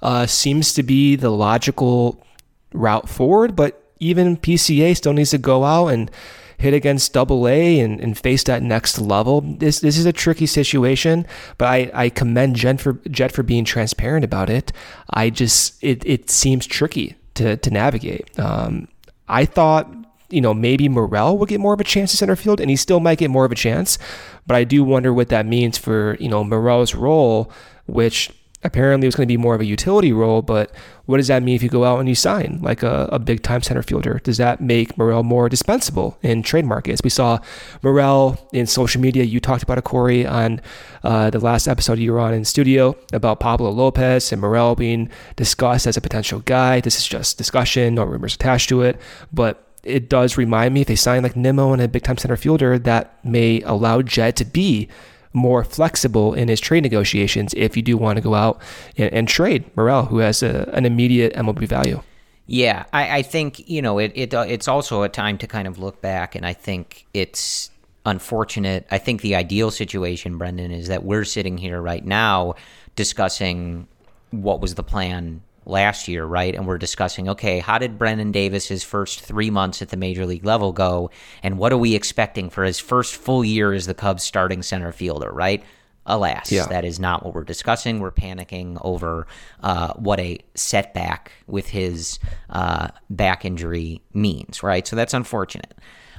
[0.00, 2.24] uh, seems to be the logical
[2.72, 3.54] route forward.
[3.56, 6.10] But even PCA still needs to go out and
[6.58, 9.40] hit against double A and, and face that next level.
[9.40, 13.64] This this is a tricky situation, but I, I commend Jed for Jed for being
[13.64, 14.72] transparent about it.
[15.10, 18.38] I just it it seems tricky to to navigate.
[18.38, 18.88] Um,
[19.28, 19.88] I thought
[20.30, 22.76] you know maybe Morel would get more of a chance in center field, and he
[22.76, 23.98] still might get more of a chance,
[24.46, 27.52] but I do wonder what that means for you know Morel's role,
[27.86, 28.30] which
[28.64, 30.70] apparently was going to be more of a utility role, but
[31.06, 33.42] what does that mean if you go out and you sign like a, a big
[33.42, 34.20] time center fielder?
[34.22, 37.00] Does that make Morel more dispensable in trade markets?
[37.02, 37.38] We saw
[37.82, 39.24] Morel in social media.
[39.24, 40.60] You talked about it, Corey, on
[41.02, 45.10] uh, the last episode you were on in studio about Pablo Lopez and Morel being
[45.36, 46.80] discussed as a potential guy.
[46.80, 49.00] This is just discussion, no rumors attached to it,
[49.32, 52.36] but it does remind me if they sign like Nimmo and a big time center
[52.36, 54.88] fielder, that may allow Jed to be
[55.32, 58.60] more flexible in his trade negotiations if you do want to go out
[58.96, 62.02] and, and trade Morel, who has a, an immediate MLB value.
[62.46, 64.34] Yeah, I, I think you know it, it.
[64.34, 67.70] Uh, it's also a time to kind of look back, and I think it's
[68.04, 68.86] unfortunate.
[68.90, 72.54] I think the ideal situation, Brendan, is that we're sitting here right now
[72.96, 73.86] discussing
[74.30, 76.54] what was the plan last year, right?
[76.54, 80.44] And we're discussing, okay, how did Brennan Davis's first three months at the major league
[80.44, 81.10] level go?
[81.42, 84.92] And what are we expecting for his first full year as the Cubs starting center
[84.92, 85.62] fielder, right?
[86.04, 86.66] Alas, yeah.
[86.66, 88.00] that is not what we're discussing.
[88.00, 89.28] We're panicking over
[89.62, 92.18] uh, what a setback with his
[92.50, 94.86] uh, back injury means, right?
[94.86, 95.74] So that's unfortunate.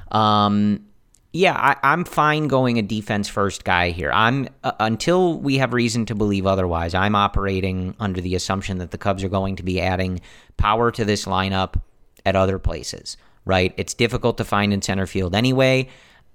[0.10, 0.86] Um,
[1.36, 4.12] yeah, I, am fine going a defense first guy here.
[4.14, 6.94] I'm uh, until we have reason to believe otherwise.
[6.94, 10.22] I'm operating under the assumption that the Cubs are going to be adding
[10.58, 11.82] power to this lineup
[12.24, 13.18] at other places.
[13.46, 13.74] Right?
[13.78, 15.90] It's difficult to find in center field anyway.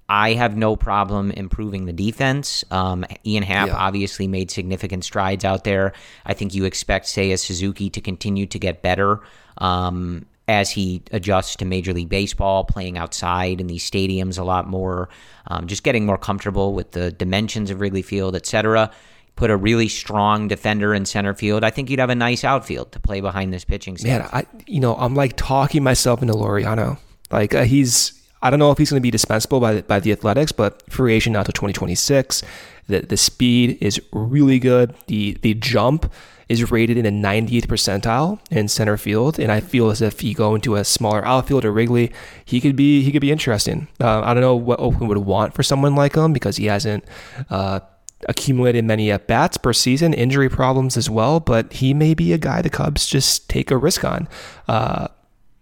[0.08, 2.64] I have no problem improving the defense.
[2.70, 3.76] Um, Ian Happ yeah.
[3.76, 5.92] obviously made significant strides out there.
[6.26, 9.20] I think you expect Seiya Suzuki to continue to get better.
[9.58, 14.66] Um, as he adjusts to Major League Baseball, playing outside in these stadiums a lot
[14.66, 15.10] more,
[15.46, 18.90] um, just getting more comfortable with the dimensions of Wrigley Field, etc.
[19.36, 21.62] Put a really strong defender in center field.
[21.62, 24.32] I think you'd have a nice outfield to play behind this pitching staff.
[24.32, 26.98] Man, I you know I'm like talking myself into Laureano.
[27.30, 30.00] Like uh, he's I don't know if he's going to be dispensable by the, by
[30.00, 32.42] the Athletics, but free agent now to 2026.
[32.86, 34.94] The the speed is really good.
[35.08, 36.10] The the jump
[36.48, 40.32] is rated in the 90th percentile in center field, and I feel as if he
[40.32, 42.12] go into a smaller outfield or Wrigley,
[42.44, 43.88] he could be he could be interesting.
[44.00, 47.04] Uh, I don't know what Oakland would want for someone like him because he hasn't.
[47.50, 47.80] Uh,
[48.26, 52.38] accumulated many at bats per season, injury problems as well, but he may be a
[52.38, 54.28] guy the Cubs just take a risk on.
[54.66, 55.06] Uh,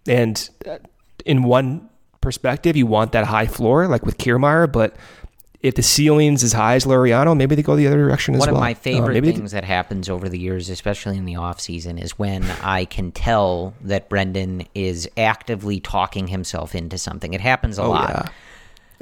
[0.07, 0.79] and uh,
[1.23, 1.87] in one
[2.21, 4.95] perspective, you want that high floor, like with Kiermaier, but
[5.61, 8.47] if the ceiling's as high as Laureano, maybe they go the other direction as One
[8.49, 8.55] well.
[8.61, 11.25] One of my Uh, favorite maybe they- things that happens over the years, especially in
[11.25, 16.97] the off season, is when I can tell that Brendan is actively talking himself into
[16.97, 17.33] something.
[17.33, 18.09] It happens a oh lot.
[18.09, 18.25] yeah.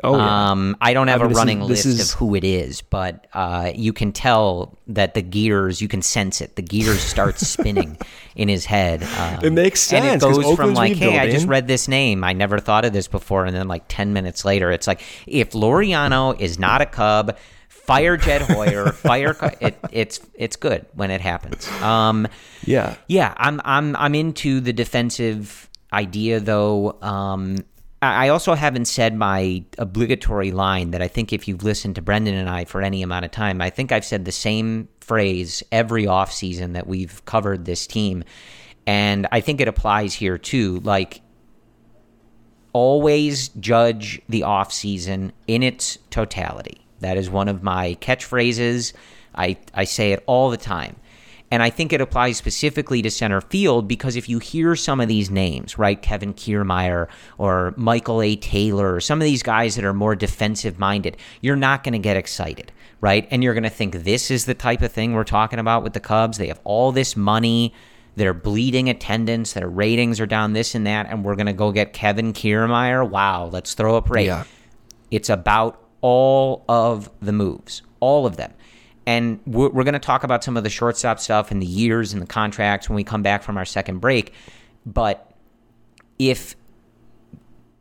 [0.03, 0.51] Oh yeah.
[0.51, 2.43] Um, I don't have I mean, a is- running this list is- of who it
[2.43, 6.55] is, but uh, you can tell that the gears, you can sense it.
[6.57, 7.97] The gears start spinning
[8.35, 9.03] in his head.
[9.03, 10.05] Um, It makes sense.
[10.05, 12.23] And it goes from Oakland's like, hey, I just read this name.
[12.23, 13.45] I never thought of this before.
[13.45, 17.37] And then like 10 minutes later, it's like, if Laureano is not a Cub,
[17.69, 19.33] fire Jed Hoyer, fire.
[19.33, 21.67] Co- It, it's it's good when it happens.
[21.81, 22.27] Um,
[22.65, 22.95] yeah.
[23.07, 26.97] yeah, I'm I'm I'm into the defensive idea though.
[27.01, 27.57] Um,
[28.01, 32.35] I also haven't said my obligatory line that I think if you've listened to Brendan
[32.35, 36.05] and I for any amount of time, I think I've said the same phrase every
[36.05, 38.23] offseason that we've covered this team.
[38.85, 40.81] And I think it applies here too.
[40.81, 41.21] Like
[42.73, 46.85] always judge the offseason in its totality.
[46.99, 48.93] That is one of my catchphrases.
[49.33, 50.97] I, I say it all the time.
[51.51, 55.07] And I think it applies specifically to center field because if you hear some of
[55.07, 58.35] these names, right, Kevin Kiermaier or Michael A.
[58.35, 61.99] Taylor, or some of these guys that are more defensive minded, you're not going to
[61.99, 63.27] get excited, right?
[63.29, 65.93] And you're going to think this is the type of thing we're talking about with
[65.93, 66.39] the Cubs.
[66.39, 67.73] They have all this money,
[68.15, 71.71] they're bleeding attendance, their ratings are down this and that, and we're going to go
[71.71, 73.07] get Kevin Kiermaier.
[73.07, 74.27] Wow, let's throw a parade.
[74.27, 74.45] Yeah.
[75.11, 78.53] It's about all of the moves, all of them.
[79.06, 82.14] And we're, we're going to talk about some of the shortstop stuff and the years
[82.14, 84.34] and the contracts when we come back from our second break.
[84.86, 85.32] But
[86.18, 86.56] if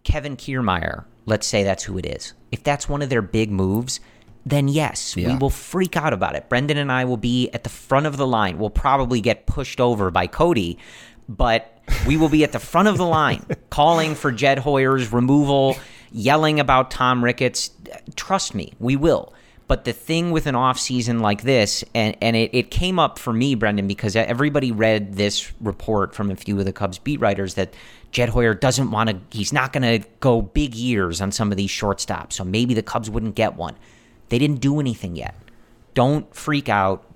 [0.03, 4.01] Kevin Kiermaier, let's say that's who it is, if that's one of their big moves,
[4.47, 6.49] then yes, we will freak out about it.
[6.49, 8.59] Brendan and I will be at the front of the line.
[8.59, 10.79] We'll probably get pushed over by Cody,
[11.29, 15.77] but we will be at the front of the line calling for Jed Hoyer's removal,
[16.13, 17.71] yelling about Tom Ricketts.
[18.17, 19.34] Trust me, we will.
[19.67, 23.19] But the thing with an off season like this, and, and it, it came up
[23.19, 27.19] for me, Brendan, because everybody read this report from a few of the Cubs beat
[27.21, 27.75] writers that
[28.11, 31.57] Jed Hoyer doesn't want to, he's not going to go big years on some of
[31.57, 32.35] these shortstops.
[32.35, 33.75] So maybe the Cubs wouldn't get one.
[34.29, 35.35] They didn't do anything yet.
[35.95, 37.07] Don't freak out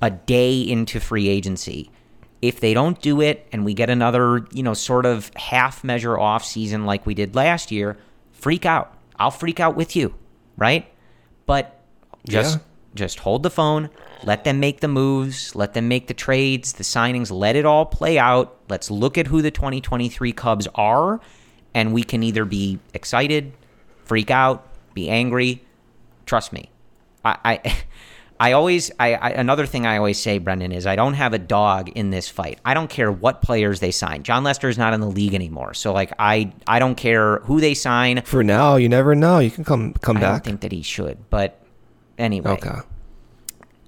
[0.00, 1.90] a day into free agency.
[2.40, 6.18] If they don't do it and we get another, you know, sort of half measure
[6.18, 7.98] off season like we did last year,
[8.32, 8.96] freak out.
[9.18, 10.14] I'll freak out with you,
[10.56, 10.90] right?
[11.44, 11.79] But
[12.26, 12.62] just Yeah.
[12.94, 13.88] just hold the phone,
[14.24, 17.86] let them make the moves, let them make the trades, the signings, let it all
[17.86, 18.56] play out.
[18.68, 21.20] Let's look at who the 2023 Cubs are
[21.74, 23.52] and we can either be excited,
[24.04, 25.62] freak out, be angry.
[26.26, 26.70] Trust me.
[27.24, 27.76] I I,
[28.40, 31.38] I always I, I another thing I always say, Brendan, is I don't have a
[31.38, 32.58] dog in this fight.
[32.64, 34.22] I don't care what players they sign.
[34.22, 37.60] Jon Lester is not in the league anymore, so like I I don't care who
[37.60, 38.22] they sign.
[38.22, 39.38] For now, you never know.
[39.40, 40.44] You can come come I back.
[40.44, 41.59] think that he should, but
[42.20, 42.78] anyway, Okay.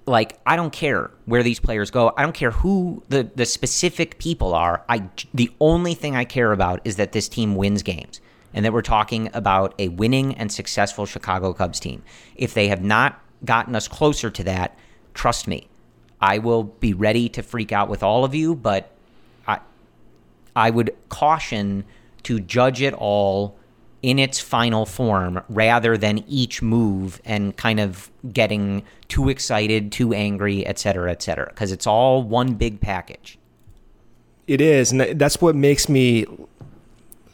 [0.06, 2.12] like I don't care where these players go.
[2.16, 4.84] I don't care who the the specific people are.
[4.88, 8.20] I the only thing I care about is that this team wins games
[8.54, 12.02] and that we're talking about a winning and successful Chicago Cubs team.
[12.36, 14.76] If they have not gotten us closer to that,
[15.14, 15.68] trust me,
[16.20, 18.90] I will be ready to freak out with all of you, but
[19.46, 19.60] I
[20.56, 21.84] I would caution
[22.24, 23.56] to judge it all
[24.02, 30.12] in its final form rather than each move and kind of getting too excited, too
[30.12, 33.38] angry, et cetera, et cetera, because it's all one big package.
[34.48, 36.26] It is, and that's what makes me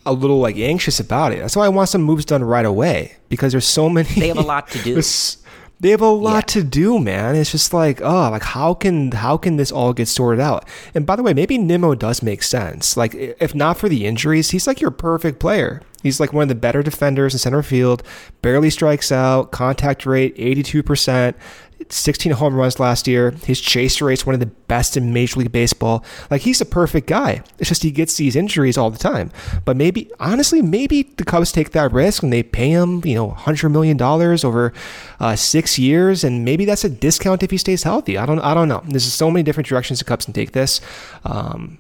[0.05, 1.39] a little like anxious about it.
[1.41, 4.09] That's why I want some moves done right away because there's so many.
[4.11, 4.93] They have a lot to do.
[4.95, 5.39] There's-
[5.81, 6.61] They have a lot Yeah.
[6.61, 7.37] to do, man.
[7.37, 10.69] It's just like, oh, like how can how can this all get sorted out?
[10.95, 12.97] And by the way, maybe Nimmo does make sense.
[12.97, 15.81] Like if not for the injuries, he's like your perfect player.
[16.03, 18.03] He's like one of the better defenders in center field.
[18.43, 19.53] Barely strikes out.
[19.53, 21.37] Contact rate eighty two percent.
[21.91, 23.31] 16 home runs last year.
[23.31, 26.05] His chase rate's one of the best in Major League Baseball.
[26.31, 27.43] Like he's a perfect guy.
[27.59, 29.31] It's just he gets these injuries all the time.
[29.65, 33.31] But maybe, honestly, maybe the Cubs take that risk and they pay him, you know,
[33.31, 34.73] hundred million dollars over
[35.21, 38.19] uh, six years, and maybe that's a discount if he stays healthy.
[38.19, 38.83] I don't, I don't know.
[38.87, 40.81] There's so many different directions the Cubs can take this.
[41.25, 41.79] Um,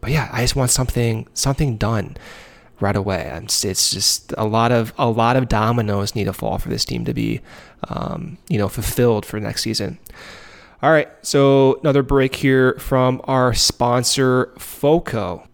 [0.00, 2.16] but yeah, I just want something, something done
[2.80, 3.30] right away.
[3.42, 6.84] It's, it's just a lot of a lot of dominoes need to fall for this
[6.84, 7.40] team to be,
[7.88, 9.98] um, you know, fulfilled for next season.
[10.82, 15.48] All right, so another break here from our sponsor, Foco.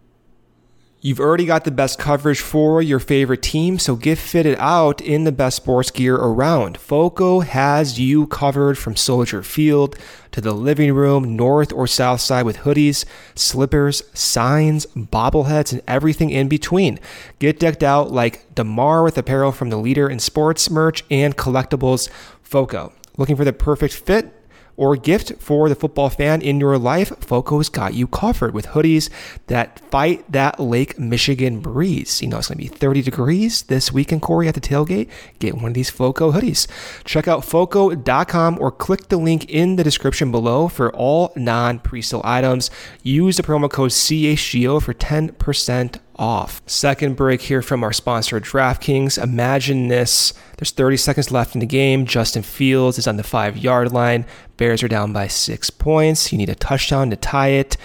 [1.02, 5.24] You've already got the best coverage for your favorite team, so get fitted out in
[5.24, 6.76] the best sports gear around.
[6.76, 9.96] Foco has you covered from Soldier Field
[10.32, 16.28] to the living room, north or south side with hoodies, slippers, signs, bobbleheads, and everything
[16.28, 16.98] in between.
[17.38, 22.10] Get decked out like DeMar with apparel from the leader in sports merch and collectibles,
[22.42, 22.92] Foco.
[23.16, 24.34] Looking for the perfect fit?
[24.80, 29.10] Or gift for the football fan in your life, Foco's got you covered with hoodies
[29.48, 32.22] that fight that Lake Michigan breeze.
[32.22, 35.10] You know, it's going to be 30 degrees this weekend, Corey, at the tailgate.
[35.38, 36.66] Get one of these Foco hoodies.
[37.04, 42.22] Check out Foco.com or click the link in the description below for all non pre-sale
[42.24, 42.70] items.
[43.02, 46.62] Use the promo code CHGO for 10% off.
[46.66, 49.20] Second break here from our sponsor, DraftKings.
[49.20, 50.34] Imagine this.
[50.58, 52.04] There's 30 seconds left in the game.
[52.04, 54.26] Justin Fields is on the five yard line.
[54.58, 56.30] Bears are down by six points.
[56.30, 57.76] You need a touchdown to tie it.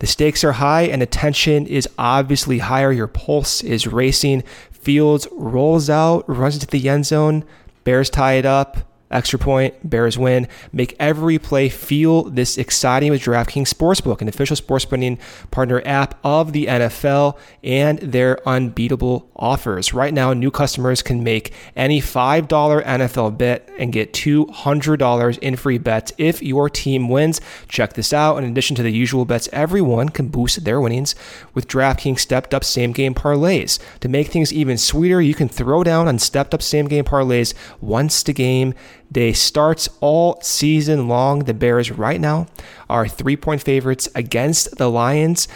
[0.00, 2.92] The stakes are high and the tension is obviously higher.
[2.92, 4.42] Your pulse is racing.
[4.70, 7.44] Fields rolls out, runs into the end zone.
[7.84, 8.87] Bears tie it up.
[9.10, 10.48] Extra point, Bears win.
[10.72, 15.18] Make every play feel this exciting with DraftKings Sportsbook, an official sports betting
[15.50, 19.94] partner app of the NFL, and their unbeatable offers.
[19.94, 22.48] Right now, new customers can make any $5
[22.84, 27.40] NFL bet and get $200 in free bets if your team wins.
[27.68, 28.36] Check this out.
[28.36, 31.14] In addition to the usual bets, everyone can boost their winnings
[31.54, 33.78] with DraftKings stepped up same game parlays.
[34.00, 37.54] To make things even sweeter, you can throw down on stepped up same game parlays
[37.80, 38.74] once the game
[39.10, 41.40] Day starts all season long.
[41.40, 42.46] The Bears right now
[42.90, 45.48] are three point favorites against the Lions.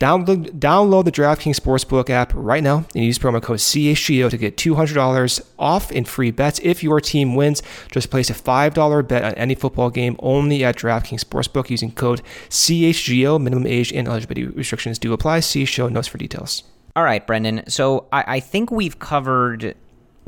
[0.00, 4.56] Download, download the DraftKings Sportsbook app right now and use promo code CHGO to get
[4.56, 7.62] $200 off in free bets if your team wins.
[7.92, 12.22] Just place a $5 bet on any football game only at DraftKings Sportsbook using code
[12.48, 13.38] CHGO.
[13.38, 15.40] Minimum age and eligibility restrictions do apply.
[15.40, 16.62] See show notes for details.
[16.96, 17.68] All right, Brendan.
[17.68, 19.76] So I, I think we've covered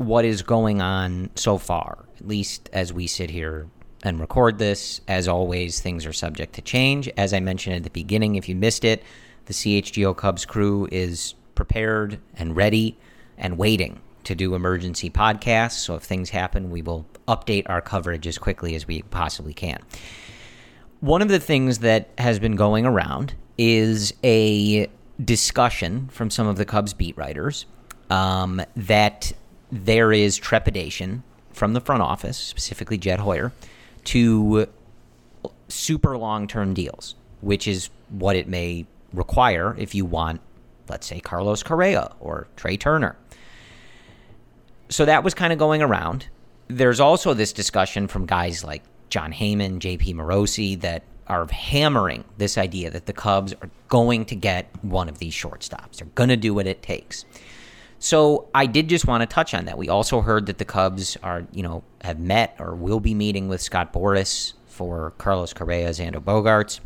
[0.05, 3.67] what is going on so far, at least as we sit here
[4.03, 5.01] and record this.
[5.07, 7.09] As always, things are subject to change.
[7.17, 9.03] As I mentioned at the beginning, if you missed it,
[9.45, 12.97] the CHGO Cubs crew is prepared and ready
[13.37, 15.73] and waiting to do emergency podcasts.
[15.73, 19.81] So if things happen, we will update our coverage as quickly as we possibly can.
[20.99, 24.87] One of the things that has been going around is a
[25.23, 27.65] discussion from some of the Cubs beat writers
[28.09, 29.33] um, that
[29.73, 33.51] there is trepidation from the front office, specifically Jed Hoyer,
[34.05, 34.67] to
[35.67, 40.41] super long term deals, which is what it may require if you want,
[40.89, 43.15] let's say, Carlos Correa or Trea Turner.
[44.89, 46.27] So that was kind of going around.
[46.67, 52.59] There's also this discussion from guys like Jon Heyman, JP Morosi, that are hammering this
[52.59, 55.97] idea that the Cubs are going to get one of these shortstops.
[55.97, 57.25] They're going to do what it takes.
[58.03, 59.77] So I did just want to touch on that.
[59.77, 63.47] We also heard that the Cubs are, you know, have met or will be meeting
[63.47, 66.81] with Scott Boras for Carlos Correa, Xander Bogaerts.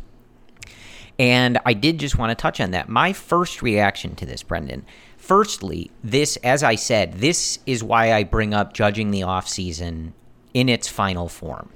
[1.18, 2.88] And I did just want to touch on that.
[2.88, 8.22] My first reaction to this, Brendan, firstly, this, as I said, this is why I
[8.22, 10.12] bring up judging the offseason
[10.54, 11.68] in its final form,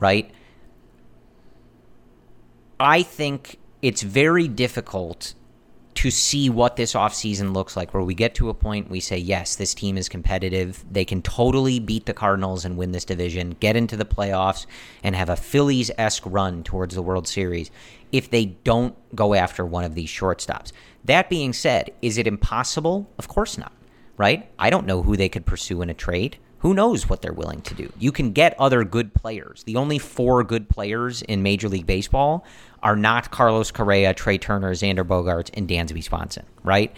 [0.00, 0.28] right?
[2.80, 5.34] I think it's very difficult
[5.98, 9.18] to see what this offseason looks like, where we get to a point we say,
[9.18, 10.84] yes, this team is competitive.
[10.88, 14.66] They can totally beat the Cardinals and win this division, get into the playoffs,
[15.02, 17.72] and have a Phillies esque run towards the World Series
[18.12, 20.70] if they don't go after one of these shortstops.
[21.04, 23.10] That being said, is it impossible?
[23.18, 23.72] Of course not,
[24.16, 24.48] right?
[24.56, 26.36] I don't know who they could pursue in a trade.
[26.60, 27.92] Who knows what they're willing to do?
[27.98, 29.64] You can get other good players.
[29.64, 32.44] The only four good players in Major League Baseball
[32.82, 36.94] are not Carlos Correa, Trea Turner, Xander Bogaerts, and Dansby Swanson, right?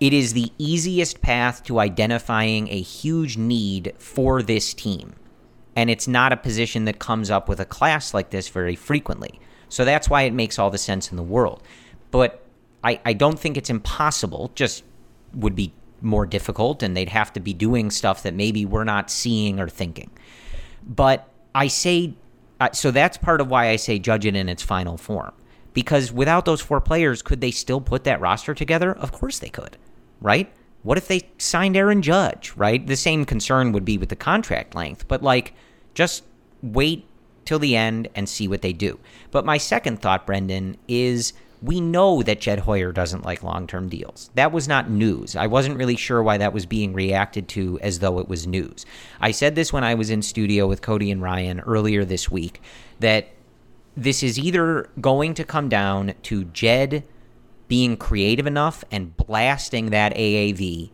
[0.00, 5.14] It is the easiest path to identifying a huge need for this team.
[5.76, 9.40] And it's not a position that comes up with a class like this very frequently.
[9.68, 11.62] So that's why it makes all the sense in the world.
[12.10, 12.44] But
[12.82, 14.84] I, I don't think it's impossible, just
[15.32, 19.10] would be more difficult, and they'd have to be doing stuff that maybe we're not
[19.10, 20.10] seeing or thinking.
[20.86, 22.14] But I say
[22.72, 25.32] so that's part of why I say judge it in its final form.
[25.72, 28.92] Because without those four players, could they still put that roster together?
[28.92, 29.76] Of course they could,
[30.20, 30.52] right?
[30.82, 32.86] What if they signed Aaron Judge, right?
[32.86, 35.54] The same concern would be with the contract length, but like
[35.94, 36.24] just
[36.62, 37.06] wait
[37.44, 38.98] till the end and see what they do.
[39.30, 41.32] But my second thought, Brendan, is
[41.64, 44.30] we know that Jed Hoyer doesn't like long term deals.
[44.34, 45.34] That was not news.
[45.34, 48.84] I wasn't really sure why that was being reacted to as though it was news.
[49.18, 52.60] I said this when I was in studio with Cody and Ryan earlier this week
[53.00, 53.28] that
[53.96, 57.02] this is either going to come down to Jed
[57.66, 60.90] being creative enough and blasting that AAV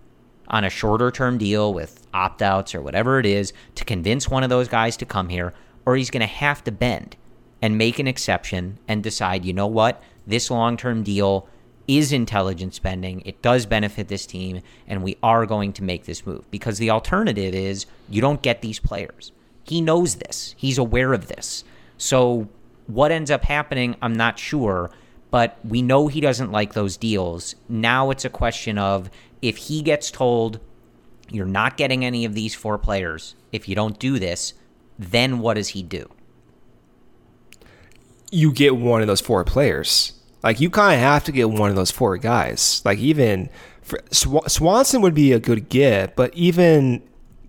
[0.46, 4.44] on a shorter term deal with opt outs or whatever it is to convince one
[4.44, 5.52] of those guys to come here,
[5.84, 7.16] or he's going to have to bend
[7.60, 10.00] and make an exception and decide, you know what,
[10.30, 11.48] this long term deal
[11.86, 13.22] is intelligent spending.
[13.24, 16.90] It does benefit this team, and we are going to make this move because the
[16.90, 19.32] alternative is you don't get these players.
[19.64, 21.64] He knows this, he's aware of this.
[21.98, 22.48] So,
[22.86, 24.90] what ends up happening, I'm not sure,
[25.30, 27.54] but we know he doesn't like those deals.
[27.68, 29.10] Now it's a question of
[29.42, 30.60] if he gets told,
[31.30, 34.54] you're not getting any of these four players if you don't do this,
[34.98, 36.08] then what does he do?
[38.32, 40.12] You get one of those four players.
[40.42, 42.82] Like you kind of have to get one of those four guys.
[42.84, 43.50] Like even
[43.82, 47.02] for, Sw- Swanson would be a good get, but even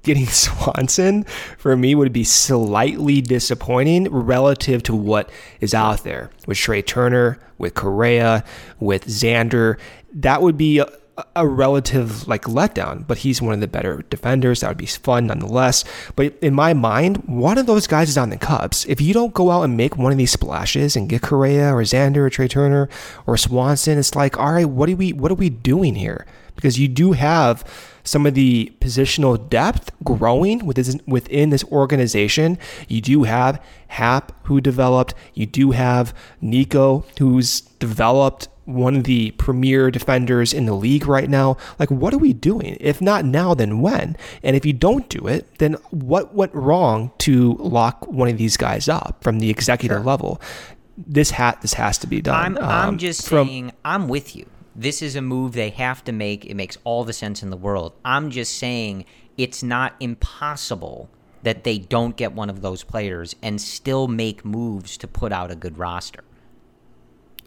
[0.04, 1.24] getting Swanson
[1.58, 5.30] for me would be slightly disappointing relative to what
[5.60, 8.44] is out there with Trea Turner, with Correa,
[8.80, 9.78] with Xander.
[10.14, 10.84] That would be
[11.36, 14.62] a, relative like letdown, but he's one of the better defenders.
[14.62, 15.84] That would be fun nonetheless.
[16.16, 18.86] But in my mind, one of those guys is on the Cubs.
[18.86, 21.82] If you don't go out and make one of these splashes and get Correa or
[21.82, 22.90] Xander or Trea Turner
[23.26, 26.26] or Swanson, it's like, all right, what are we what are we doing here?
[26.56, 27.64] Because you do have
[28.04, 32.58] some of the positional depth growing within within this organization.
[32.88, 35.14] You do have Happ who developed.
[35.34, 41.30] You do have Nico who's developed one of the premier defenders in the league right
[41.30, 41.58] now.
[41.80, 42.78] Like, what are we doing?
[42.80, 44.16] If not now, then when?
[44.44, 48.58] And if you don't do it, then what went wrong to lock one of these
[48.58, 50.06] guys up from the executive sure.
[50.06, 50.42] level?
[50.98, 52.58] This hat, this has to be done.
[52.58, 54.46] I'm, um, I'm just from, saying, I'm with you.
[54.76, 56.46] This is a move they have to make.
[56.46, 57.94] It makes all the sense in the world.
[58.06, 59.06] I'm just saying
[59.38, 61.10] it's not impossible
[61.44, 65.50] that they don't get one of those players and still make moves to put out
[65.50, 66.24] a good roster.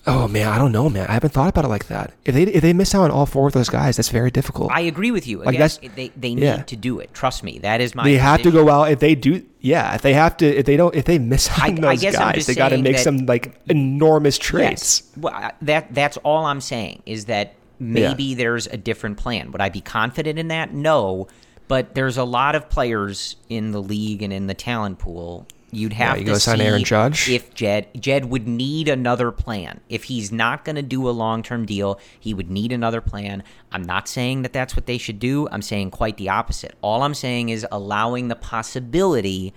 [0.06, 1.06] Oh man, I don't know, man.
[1.08, 2.12] I haven't thought about it like that.
[2.26, 4.70] If they if they miss out on all four of those guys, that's very difficult.
[4.70, 5.40] I agree with you.
[5.40, 6.62] Again, like that's, they they need yeah.
[6.62, 7.14] to do it.
[7.14, 8.04] Trust me, that is my.
[8.04, 8.26] They position.
[8.26, 9.44] have to go out if they do.
[9.60, 12.46] Yeah, if they have to, if they don't, if they miss out on those guys,
[12.46, 15.04] they got to make that, some like enormous trades.
[15.04, 18.36] Yes, well, that that's all I'm saying is that maybe yeah.
[18.36, 19.52] there's a different plan.
[19.52, 20.74] Would I be confident in that?
[20.74, 21.28] No,
[21.66, 25.92] but there's a lot of players in the league and in the talent pool You'd
[25.94, 27.28] have yeah, you to see Aaron Judge.
[27.28, 29.80] if Jed Jed would need another plan.
[29.88, 33.42] If he's not going to do a long term deal, he would need another plan.
[33.72, 35.48] I'm not saying that that's what they should do.
[35.50, 36.74] I'm saying quite the opposite.
[36.80, 39.52] All I'm saying is allowing the possibility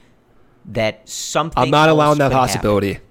[0.65, 1.61] that something.
[1.61, 2.93] I'm not allowing that possibility.
[2.93, 3.07] Happen.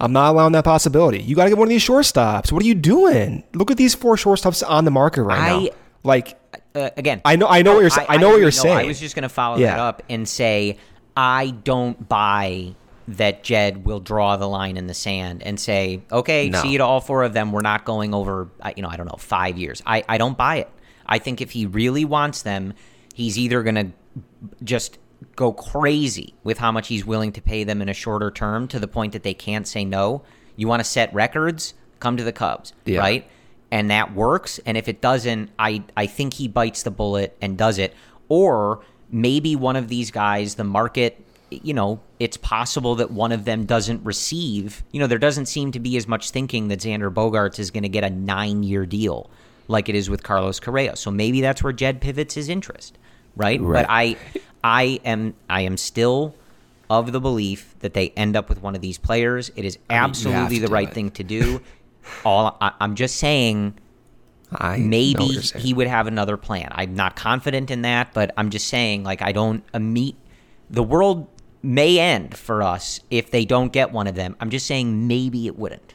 [0.00, 1.22] I'm not allowing that possibility.
[1.22, 2.52] You got to get one of these shortstops.
[2.52, 3.42] What are you doing?
[3.54, 5.68] Look at these four shortstops on the market right I, now.
[6.04, 6.38] Like
[6.74, 8.76] uh, again, I know, I know what you're, I, I know what you're saying.
[8.76, 9.72] I was just going to follow yeah.
[9.72, 10.78] that up and say
[11.18, 12.76] I don't buy
[13.08, 16.62] that Jed will draw the line in the sand and say, okay, no.
[16.62, 17.50] see it all four of them.
[17.50, 19.82] We're not going over, you know, I don't know, five years.
[19.84, 20.70] I, I don't buy it.
[21.06, 22.72] I think if he really wants them,
[23.14, 23.90] he's either going to
[24.62, 24.98] just
[25.34, 28.78] go crazy with how much he's willing to pay them in a shorter term to
[28.78, 30.22] the point that they can't say no.
[30.54, 31.74] You want to set records?
[31.98, 33.00] Come to the Cubs, yeah.
[33.00, 33.28] right?
[33.72, 34.60] And that works.
[34.64, 37.92] And if it doesn't, I, I think he bites the bullet and does it.
[38.28, 43.44] Or maybe one of these guys, the market, you know, it's possible that one of
[43.44, 44.82] them doesn't receive.
[44.92, 47.84] You know, there doesn't seem to be as much thinking that Xander Bogaerts is going
[47.84, 49.30] to get a nine year deal
[49.66, 50.96] like it is with Carlos Correa.
[50.96, 52.96] So maybe that's where Jed pivots his interest,
[53.36, 53.60] right?
[53.60, 53.82] right?
[53.82, 54.16] But I,
[54.64, 56.34] I am, I am still
[56.90, 59.50] of the belief that they end up with one of these players.
[59.56, 60.94] It is absolutely I mean, the right it.
[60.94, 61.60] thing to do.
[62.24, 63.74] All I, I'm just saying
[64.52, 66.68] I maybe he would have another plan.
[66.72, 70.16] I'm not confident in that, but I'm just saying, like, I don't meet
[70.70, 71.28] the world
[71.62, 74.36] may end for us if they don't get one of them.
[74.40, 75.94] I'm just saying maybe it wouldn't.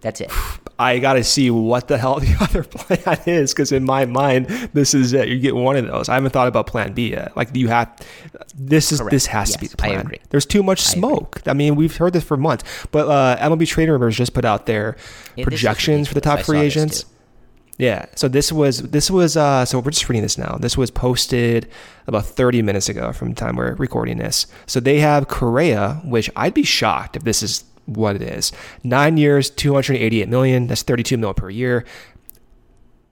[0.00, 0.30] That's it.
[0.76, 4.46] I got to see what the hell the other plan is because in my mind,
[4.72, 5.28] this is it.
[5.28, 6.08] You get one of those.
[6.08, 7.36] I haven't thought about Plan B yet.
[7.36, 7.96] Like you have,
[8.56, 9.12] this is Correct.
[9.12, 10.10] this has yes, to be the plan.
[10.30, 11.42] There's too much smoke.
[11.46, 12.64] I, I, mean, we've heard this for months.
[12.90, 14.96] But uh, MLB Trade Rumors just put out their
[15.36, 17.04] yeah, projections for the top free agents.
[17.76, 18.06] Yeah.
[18.14, 20.56] So this was this was uh so we're just reading this now.
[20.58, 21.68] This was posted
[22.06, 24.46] about 30 minutes ago from the time we're recording this.
[24.66, 28.52] So they have Correa, which I'd be shocked if this is what it is.
[28.82, 31.84] 9 years, 288 million, that's 32 mil per year.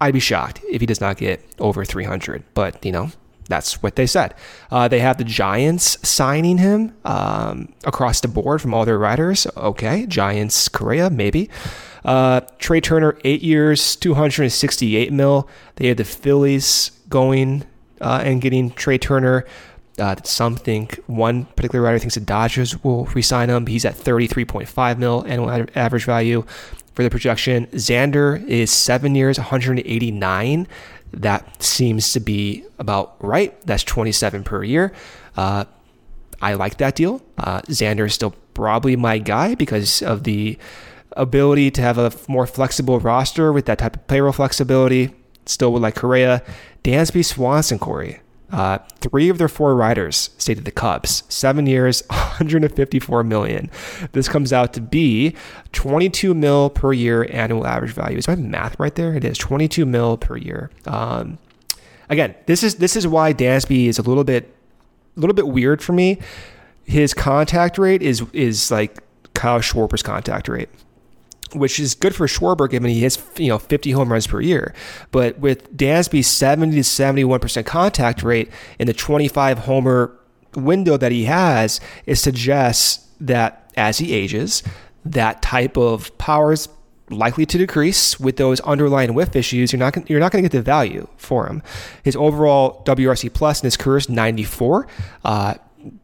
[0.00, 3.10] I'd be shocked if he does not get over 300, but you know,
[3.48, 4.34] that's what they said.
[4.70, 9.46] Uh, they have the Giants signing him um, across the board from all their riders.
[9.56, 11.50] Okay, Giants, Correa maybe.
[12.04, 15.48] Uh, Trea Turner, eight years, 268 mil.
[15.76, 17.64] They had the Phillies going
[18.00, 19.44] uh, and getting Trea Turner.
[19.98, 23.66] Uh, some think one particular writer thinks the Dodgers will resign him.
[23.66, 26.44] He's at 33.5 mil annual average value.
[26.94, 27.66] for the projection.
[27.68, 30.68] Xander is seven years, 189.
[31.12, 33.58] That seems to be about right.
[33.66, 34.92] That's 27 per year.
[35.36, 35.64] Uh,
[36.40, 37.22] I like that deal.
[37.38, 40.58] Uh, Xander is still probably my guy because of the
[41.16, 45.14] ability to have a more flexible roster with that type of payroll flexibility.
[45.46, 46.42] Still would like Correa.
[46.84, 48.20] Dansby Swanson, Corey.
[48.52, 51.22] Uh, three of their four riders stayed at the Cubs.
[51.30, 53.70] Seven years, 154 million.
[54.12, 55.34] This comes out to be
[55.72, 58.18] 22 mil per year annual average value.
[58.18, 59.14] Is my math right there?
[59.14, 60.70] It is 22 mil per year.
[60.86, 61.38] Um,
[62.10, 64.54] again, this is this is why Dansby is a little bit
[65.16, 66.18] a little bit weird for me.
[66.84, 68.98] His contact rate is is like
[69.32, 70.68] Kyle Schwarber's contact rate
[71.54, 74.74] which is good for Schwarber given he hits you know 50 home runs per year.
[75.10, 80.18] But with Dansby's 70 to 71 percent contact rate in the 25 homer
[80.54, 84.62] window that he has, it suggests that as he ages,
[85.04, 86.68] that type of power is
[87.10, 89.72] likely to decrease with those underlying whiff issues.
[89.72, 91.62] You're not you're not going to get the value for him.
[92.02, 94.86] His overall WRC plus in his career is 94.
[95.24, 95.54] Uh,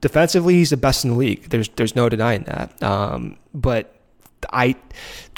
[0.01, 1.49] defensively, he's the best in the league.
[1.49, 2.83] There's there's no denying that.
[2.83, 3.95] Um, but
[4.53, 4.77] I,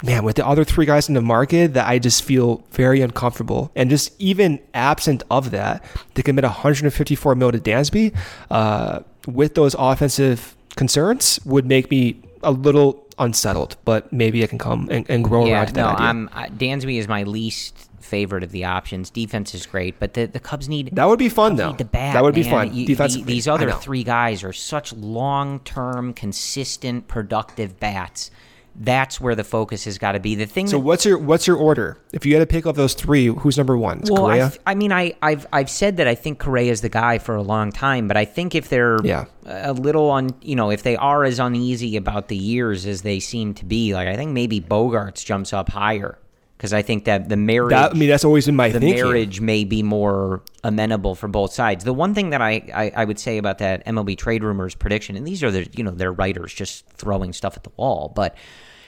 [0.03, 3.71] man, with the other three guys in the market, that I just feel very uncomfortable.
[3.75, 5.83] And just even absent of that,
[6.15, 8.15] to commit 154 mil to Dansby
[8.49, 13.75] uh, with those offensive concerns would make me a little unsettled.
[13.85, 16.05] But maybe I can come and, and grow yeah, around to that no, idea.
[16.05, 19.09] I'm, uh, Dansby is my least favorite of the options.
[19.09, 21.71] Defense is great, but the, the Cubs need that would be fun though.
[21.73, 22.51] the bat, that would be man.
[22.51, 22.73] fun.
[22.75, 28.31] You- the- these other three guys are such long term, consistent, productive bats.
[28.75, 30.35] That's where the focus has got to be.
[30.35, 31.97] The thing So that what's your what's your order?
[32.13, 34.01] If you had to pick up those three, who's number one?
[34.01, 36.89] Is Well, I, I mean, I, I've I've said that I think Correa is the
[36.89, 39.25] guy for a long time, but I think if they're Yeah.
[39.45, 43.19] a little on, you know, if they are as uneasy about the years as they
[43.19, 46.17] seem to be, like I think maybe Bogaerts jumps up higher
[46.61, 49.03] because I think that the marriage, that, I mean, that's always in my the thinking.
[49.03, 51.83] marriage may be more amenable for both sides.
[51.83, 55.15] The one thing that I, I, I would say about that MLB trade rumors prediction,
[55.15, 58.35] and these are the you know they're writers just throwing stuff at the wall, but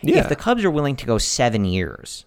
[0.04, 0.20] Yeah.
[0.20, 2.26] if the Cubs are willing to go seven years,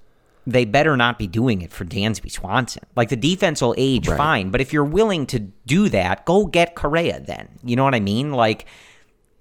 [0.48, 2.82] they better not be doing it for Dansby Swanson.
[2.96, 4.16] Like the defense will age Right.
[4.16, 7.50] fine, but if you're willing to do that, go get Correa then.
[7.64, 8.32] You know what I mean?
[8.32, 8.66] Like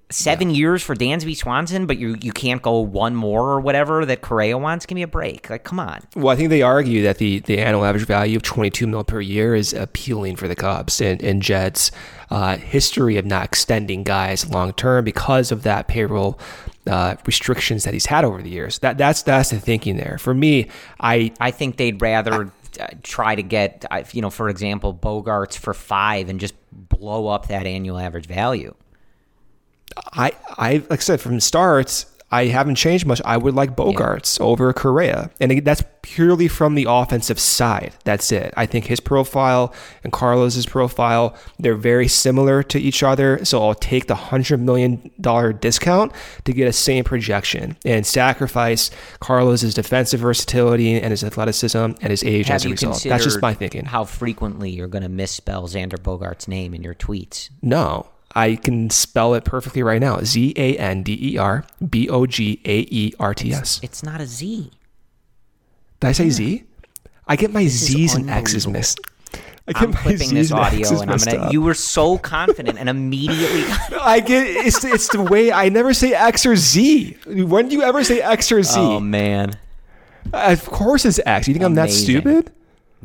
[0.10, 4.22] seven years for Dansby Swanson, but you you can't go one more or whatever that
[4.22, 4.86] Correa wants.
[4.86, 5.50] Give me a break.
[5.50, 6.02] Like come on.
[6.16, 9.20] Well, I think they argue that the, the annual average value of 22 mil per
[9.20, 11.92] year is appealing for the Cubs and, and Jed's
[12.30, 16.40] uh, history of not extending guys long term because of that payroll
[16.88, 18.80] uh, restrictions that he's had over the years.
[18.80, 20.18] That that's that's the thinking there.
[20.20, 24.50] For me, I I think they'd rather uh, try to get, uh, you know, for
[24.50, 28.76] example, Bogaerts for five and just blow up that annual average value.
[29.98, 33.22] I I like I said from the start, I haven't changed much.
[33.24, 37.94] I would like Bogaerts over Correa, and that's purely from the offensive side.
[38.04, 38.54] That's it.
[38.58, 39.74] I think his profile
[40.04, 43.46] and Carlos's profile they're very similar to each other.
[43.46, 46.12] So I'll take the hundred million dollar discount
[46.46, 52.24] to get a same projection and sacrifice Carlos's defensive versatility and his athleticism and his
[52.24, 53.04] age Have as a result.
[53.04, 53.86] That's just my thinking.
[53.86, 57.50] How frequently you're going to misspell Xander Bogaerts name in your tweets?
[57.62, 60.20] No, I can spell it perfectly right now.
[60.22, 63.80] Z A N D E R B O G A E R T S.
[63.82, 64.72] It's not a Z.
[66.02, 66.64] Did I say Z?
[67.28, 69.00] I get my is Z's and X's missed.
[69.68, 71.38] I get I'm clipping this and audio, X's and I'm gonna.
[71.46, 71.54] up.
[71.54, 73.64] You were so confident, and immediately.
[74.02, 77.18] I get it's it's the way I never say X or Z.
[77.26, 78.80] When do you ever say X or Z?
[78.80, 79.58] oh man,
[80.34, 81.48] of course it's X.
[81.48, 82.52] You think I'm that stupid?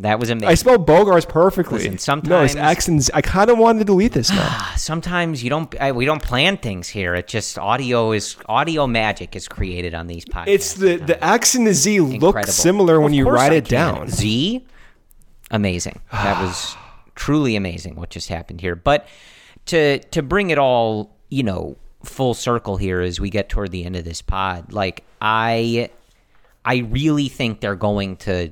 [0.02, 0.48] That was amazing.
[0.48, 1.78] I spelled Bogaerts perfectly.
[1.78, 3.10] Listen, sometimes no, it's sometimes- X and Z.
[3.14, 4.66] I kind of wanted to delete this now.
[4.76, 5.74] Sometimes you don't.
[5.80, 7.14] I, we don't plan things here.
[7.14, 10.44] It just audio is audio magic is created on these podcasts.
[10.48, 12.52] it's the the X and the Z look Incredible.
[12.52, 13.94] similar when you write I it can.
[13.94, 14.08] down.
[14.08, 14.64] Z,
[15.50, 16.00] amazing.
[16.12, 16.76] That was
[17.14, 18.74] truly amazing what just happened here.
[18.76, 19.06] But
[19.66, 23.84] to to bring it all, you know, full circle here as we get toward the
[23.84, 25.90] end of this pod, like I
[26.64, 28.50] I really think they're going to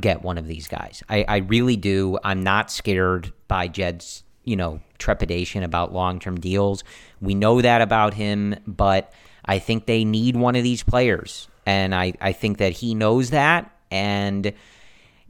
[0.00, 1.02] get one of these guys.
[1.08, 2.18] I, I really do.
[2.24, 6.84] I'm not scared by Jed's, you know, trepidation about long term deals.
[7.20, 9.12] We know that about him, but
[9.44, 11.48] I think they need one of these players.
[11.66, 13.70] And I, I think that he knows that.
[13.90, 14.52] And,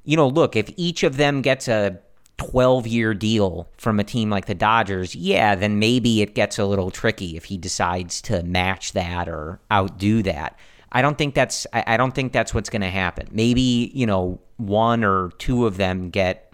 [0.05, 2.01] you know, look, if each of them gets a
[2.39, 6.65] 12 year deal from a team like the Dodgers, yeah, then maybe it gets a
[6.65, 10.59] little tricky if he decides to match that or outdo that.
[10.91, 13.29] I don't think that's I don't think that's what's going to happen.
[13.31, 16.53] Maybe, you know, one or two of them get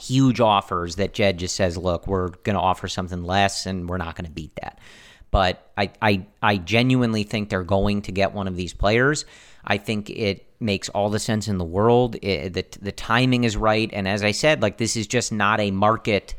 [0.00, 3.98] huge offers that Jed just says, "Look, we're going to offer something less and we're
[3.98, 4.78] not going to beat that."
[5.30, 9.24] But I, I, I genuinely think they're going to get one of these players.
[9.64, 12.16] I think it makes all the sense in the world.
[12.22, 13.90] It, the, the timing is right.
[13.92, 16.34] And as I said, like this is just not a market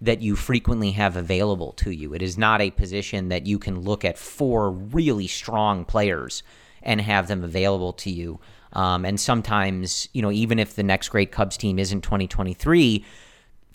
[0.00, 2.14] that you frequently have available to you.
[2.14, 6.42] It is not a position that you can look at four really strong players
[6.82, 8.40] and have them available to you.
[8.72, 13.04] Um, and sometimes, you know, even if the next great Cubs team isn't 2023,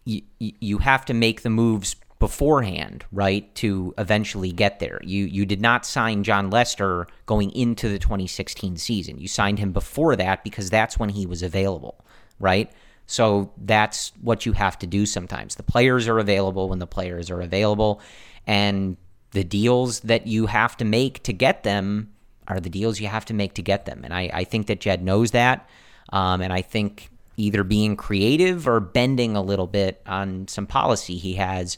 [0.06, 5.00] you, you have to make the moves beforehand, right, to eventually get there.
[5.04, 9.20] You you did not sign Jon Lester going into the 2016 season.
[9.20, 12.06] You signed him before that because that's when he was available,
[12.40, 12.72] right?
[13.06, 15.56] So that's what you have to do sometimes.
[15.56, 18.02] The players are available when the players are available
[18.48, 18.98] and
[19.32, 22.12] the deals that you have to make to get them
[22.48, 24.02] are the deals you have to make to get them.
[24.04, 25.70] And I, I think that Jed knows that.
[26.12, 31.18] Um, and I think either being creative or bending a little bit on some policy
[31.18, 31.78] he has,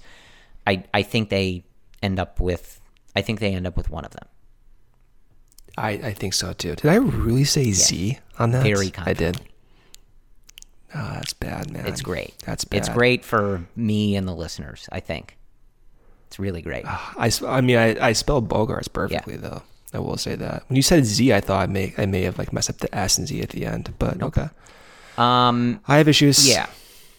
[0.65, 1.63] I, I think they
[2.03, 2.79] end up with
[3.15, 4.27] I think they end up with one of them.
[5.75, 6.75] I, I think so too.
[6.75, 7.73] Did I really say yeah.
[7.73, 8.61] Z on that?
[8.61, 9.41] Very I did.
[10.93, 11.87] Oh, that's bad, man.
[11.87, 12.35] It's great.
[12.45, 12.77] That's bad.
[12.77, 15.35] It's great for me and the listeners, I think.
[16.27, 16.85] It's really great.
[16.85, 19.41] I, I mean, I, I spelled Bogaerts perfectly, yeah.
[19.41, 19.63] though.
[19.93, 20.63] I will say that.
[20.67, 22.93] When you said Z, I thought I may I may have like messed up the
[22.93, 24.37] S and Z at the end, but nope.
[24.37, 24.49] okay.
[25.17, 26.47] Um, I have issues.
[26.47, 26.67] Yeah.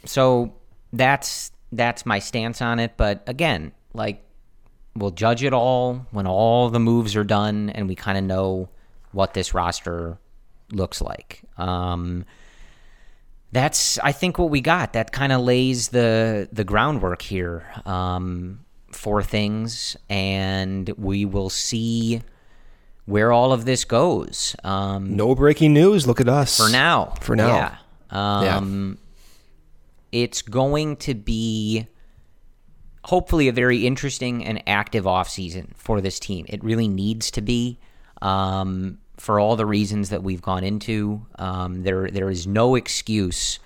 [0.04, 0.54] So
[0.92, 2.94] that's that's my stance on it.
[2.96, 4.22] But again, like
[4.94, 8.68] we'll judge it all when all the moves are done and we kind of know
[9.12, 10.18] what this roster
[10.72, 11.42] looks like.
[11.56, 12.24] Um,
[13.52, 14.92] that's I think what we got.
[14.92, 18.60] That kind of lays the the groundwork here um,
[18.92, 22.20] for things, and we will see
[23.08, 24.54] where all of this goes.
[24.64, 26.06] Um, no breaking news.
[26.06, 27.14] Look at us for now.
[27.20, 27.76] For now, yeah.
[28.10, 28.98] Um,
[30.12, 30.20] yeah.
[30.20, 31.86] It's going to be
[33.04, 36.44] hopefully a very interesting and active offseason for this team.
[36.48, 37.78] It really needs to be.
[38.20, 41.26] Um, for all the reasons that we've gone into.
[41.38, 43.58] Um, there, there is no excuse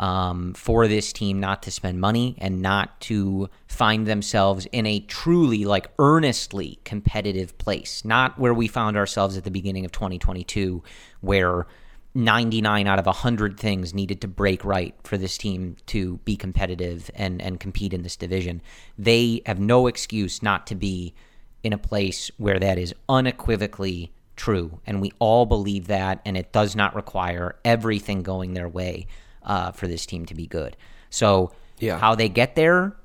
[0.00, 5.00] um, for this team not to spend money and not to find themselves in a
[5.00, 8.02] truly, like, earnestly competitive place.
[8.02, 10.82] Not where we found ourselves at the beginning of 2022,
[11.20, 11.66] where
[12.14, 17.10] 99 out of 100 things needed to break right for this team to be competitive
[17.14, 18.62] and, and compete in this division.
[18.98, 21.14] They have no excuse not to be
[21.62, 26.52] in a place where that is unequivocally true, and we all believe that, and it
[26.52, 29.06] does not require everything going their way
[29.42, 30.76] uh, for this team to be good.
[31.10, 31.98] So, yeah.
[31.98, 32.96] how they get there,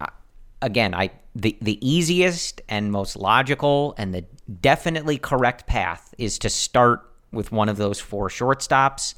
[0.00, 0.06] uh,
[0.60, 4.24] again, I the the easiest and most logical and the
[4.60, 9.14] definitely correct path is to start with one of those four shortstops.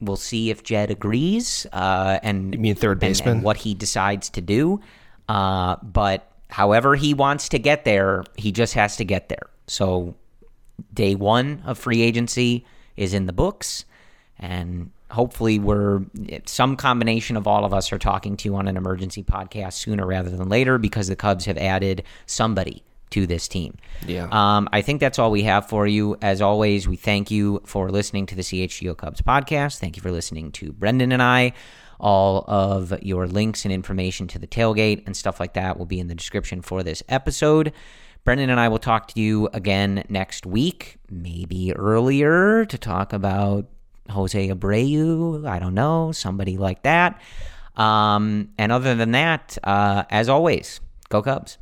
[0.00, 3.74] We'll see if Jed agrees, uh, and you mean third baseman, and, and what he
[3.74, 4.80] decides to do.
[5.28, 9.50] Uh, but however he wants to get there, he just has to get there.
[9.66, 10.16] So
[10.92, 12.64] day one of free agency
[12.96, 13.84] is in the books,
[14.38, 16.02] and hopefully we're
[16.46, 20.06] some combination of all of us are talking to you on an emergency podcast sooner
[20.06, 23.76] rather than later because the Cubs have added somebody to this team.
[24.06, 24.28] Yeah.
[24.30, 26.16] Um, I think that's all we have for you.
[26.22, 29.78] As always, we thank you for listening to the CHGO Cubs podcast.
[29.78, 31.52] Thank you for listening to Brendan and I.
[31.98, 36.00] All of your links and information to the tailgate and stuff like that will be
[36.00, 37.72] in the description for this episode.
[38.24, 43.66] Brendan and I will talk to you again next week, maybe earlier, to talk about
[44.10, 45.46] Jose Abreu.
[45.46, 47.20] I don't know, somebody like that.
[47.76, 51.58] Um, and other than that, uh, as always, go Cubs.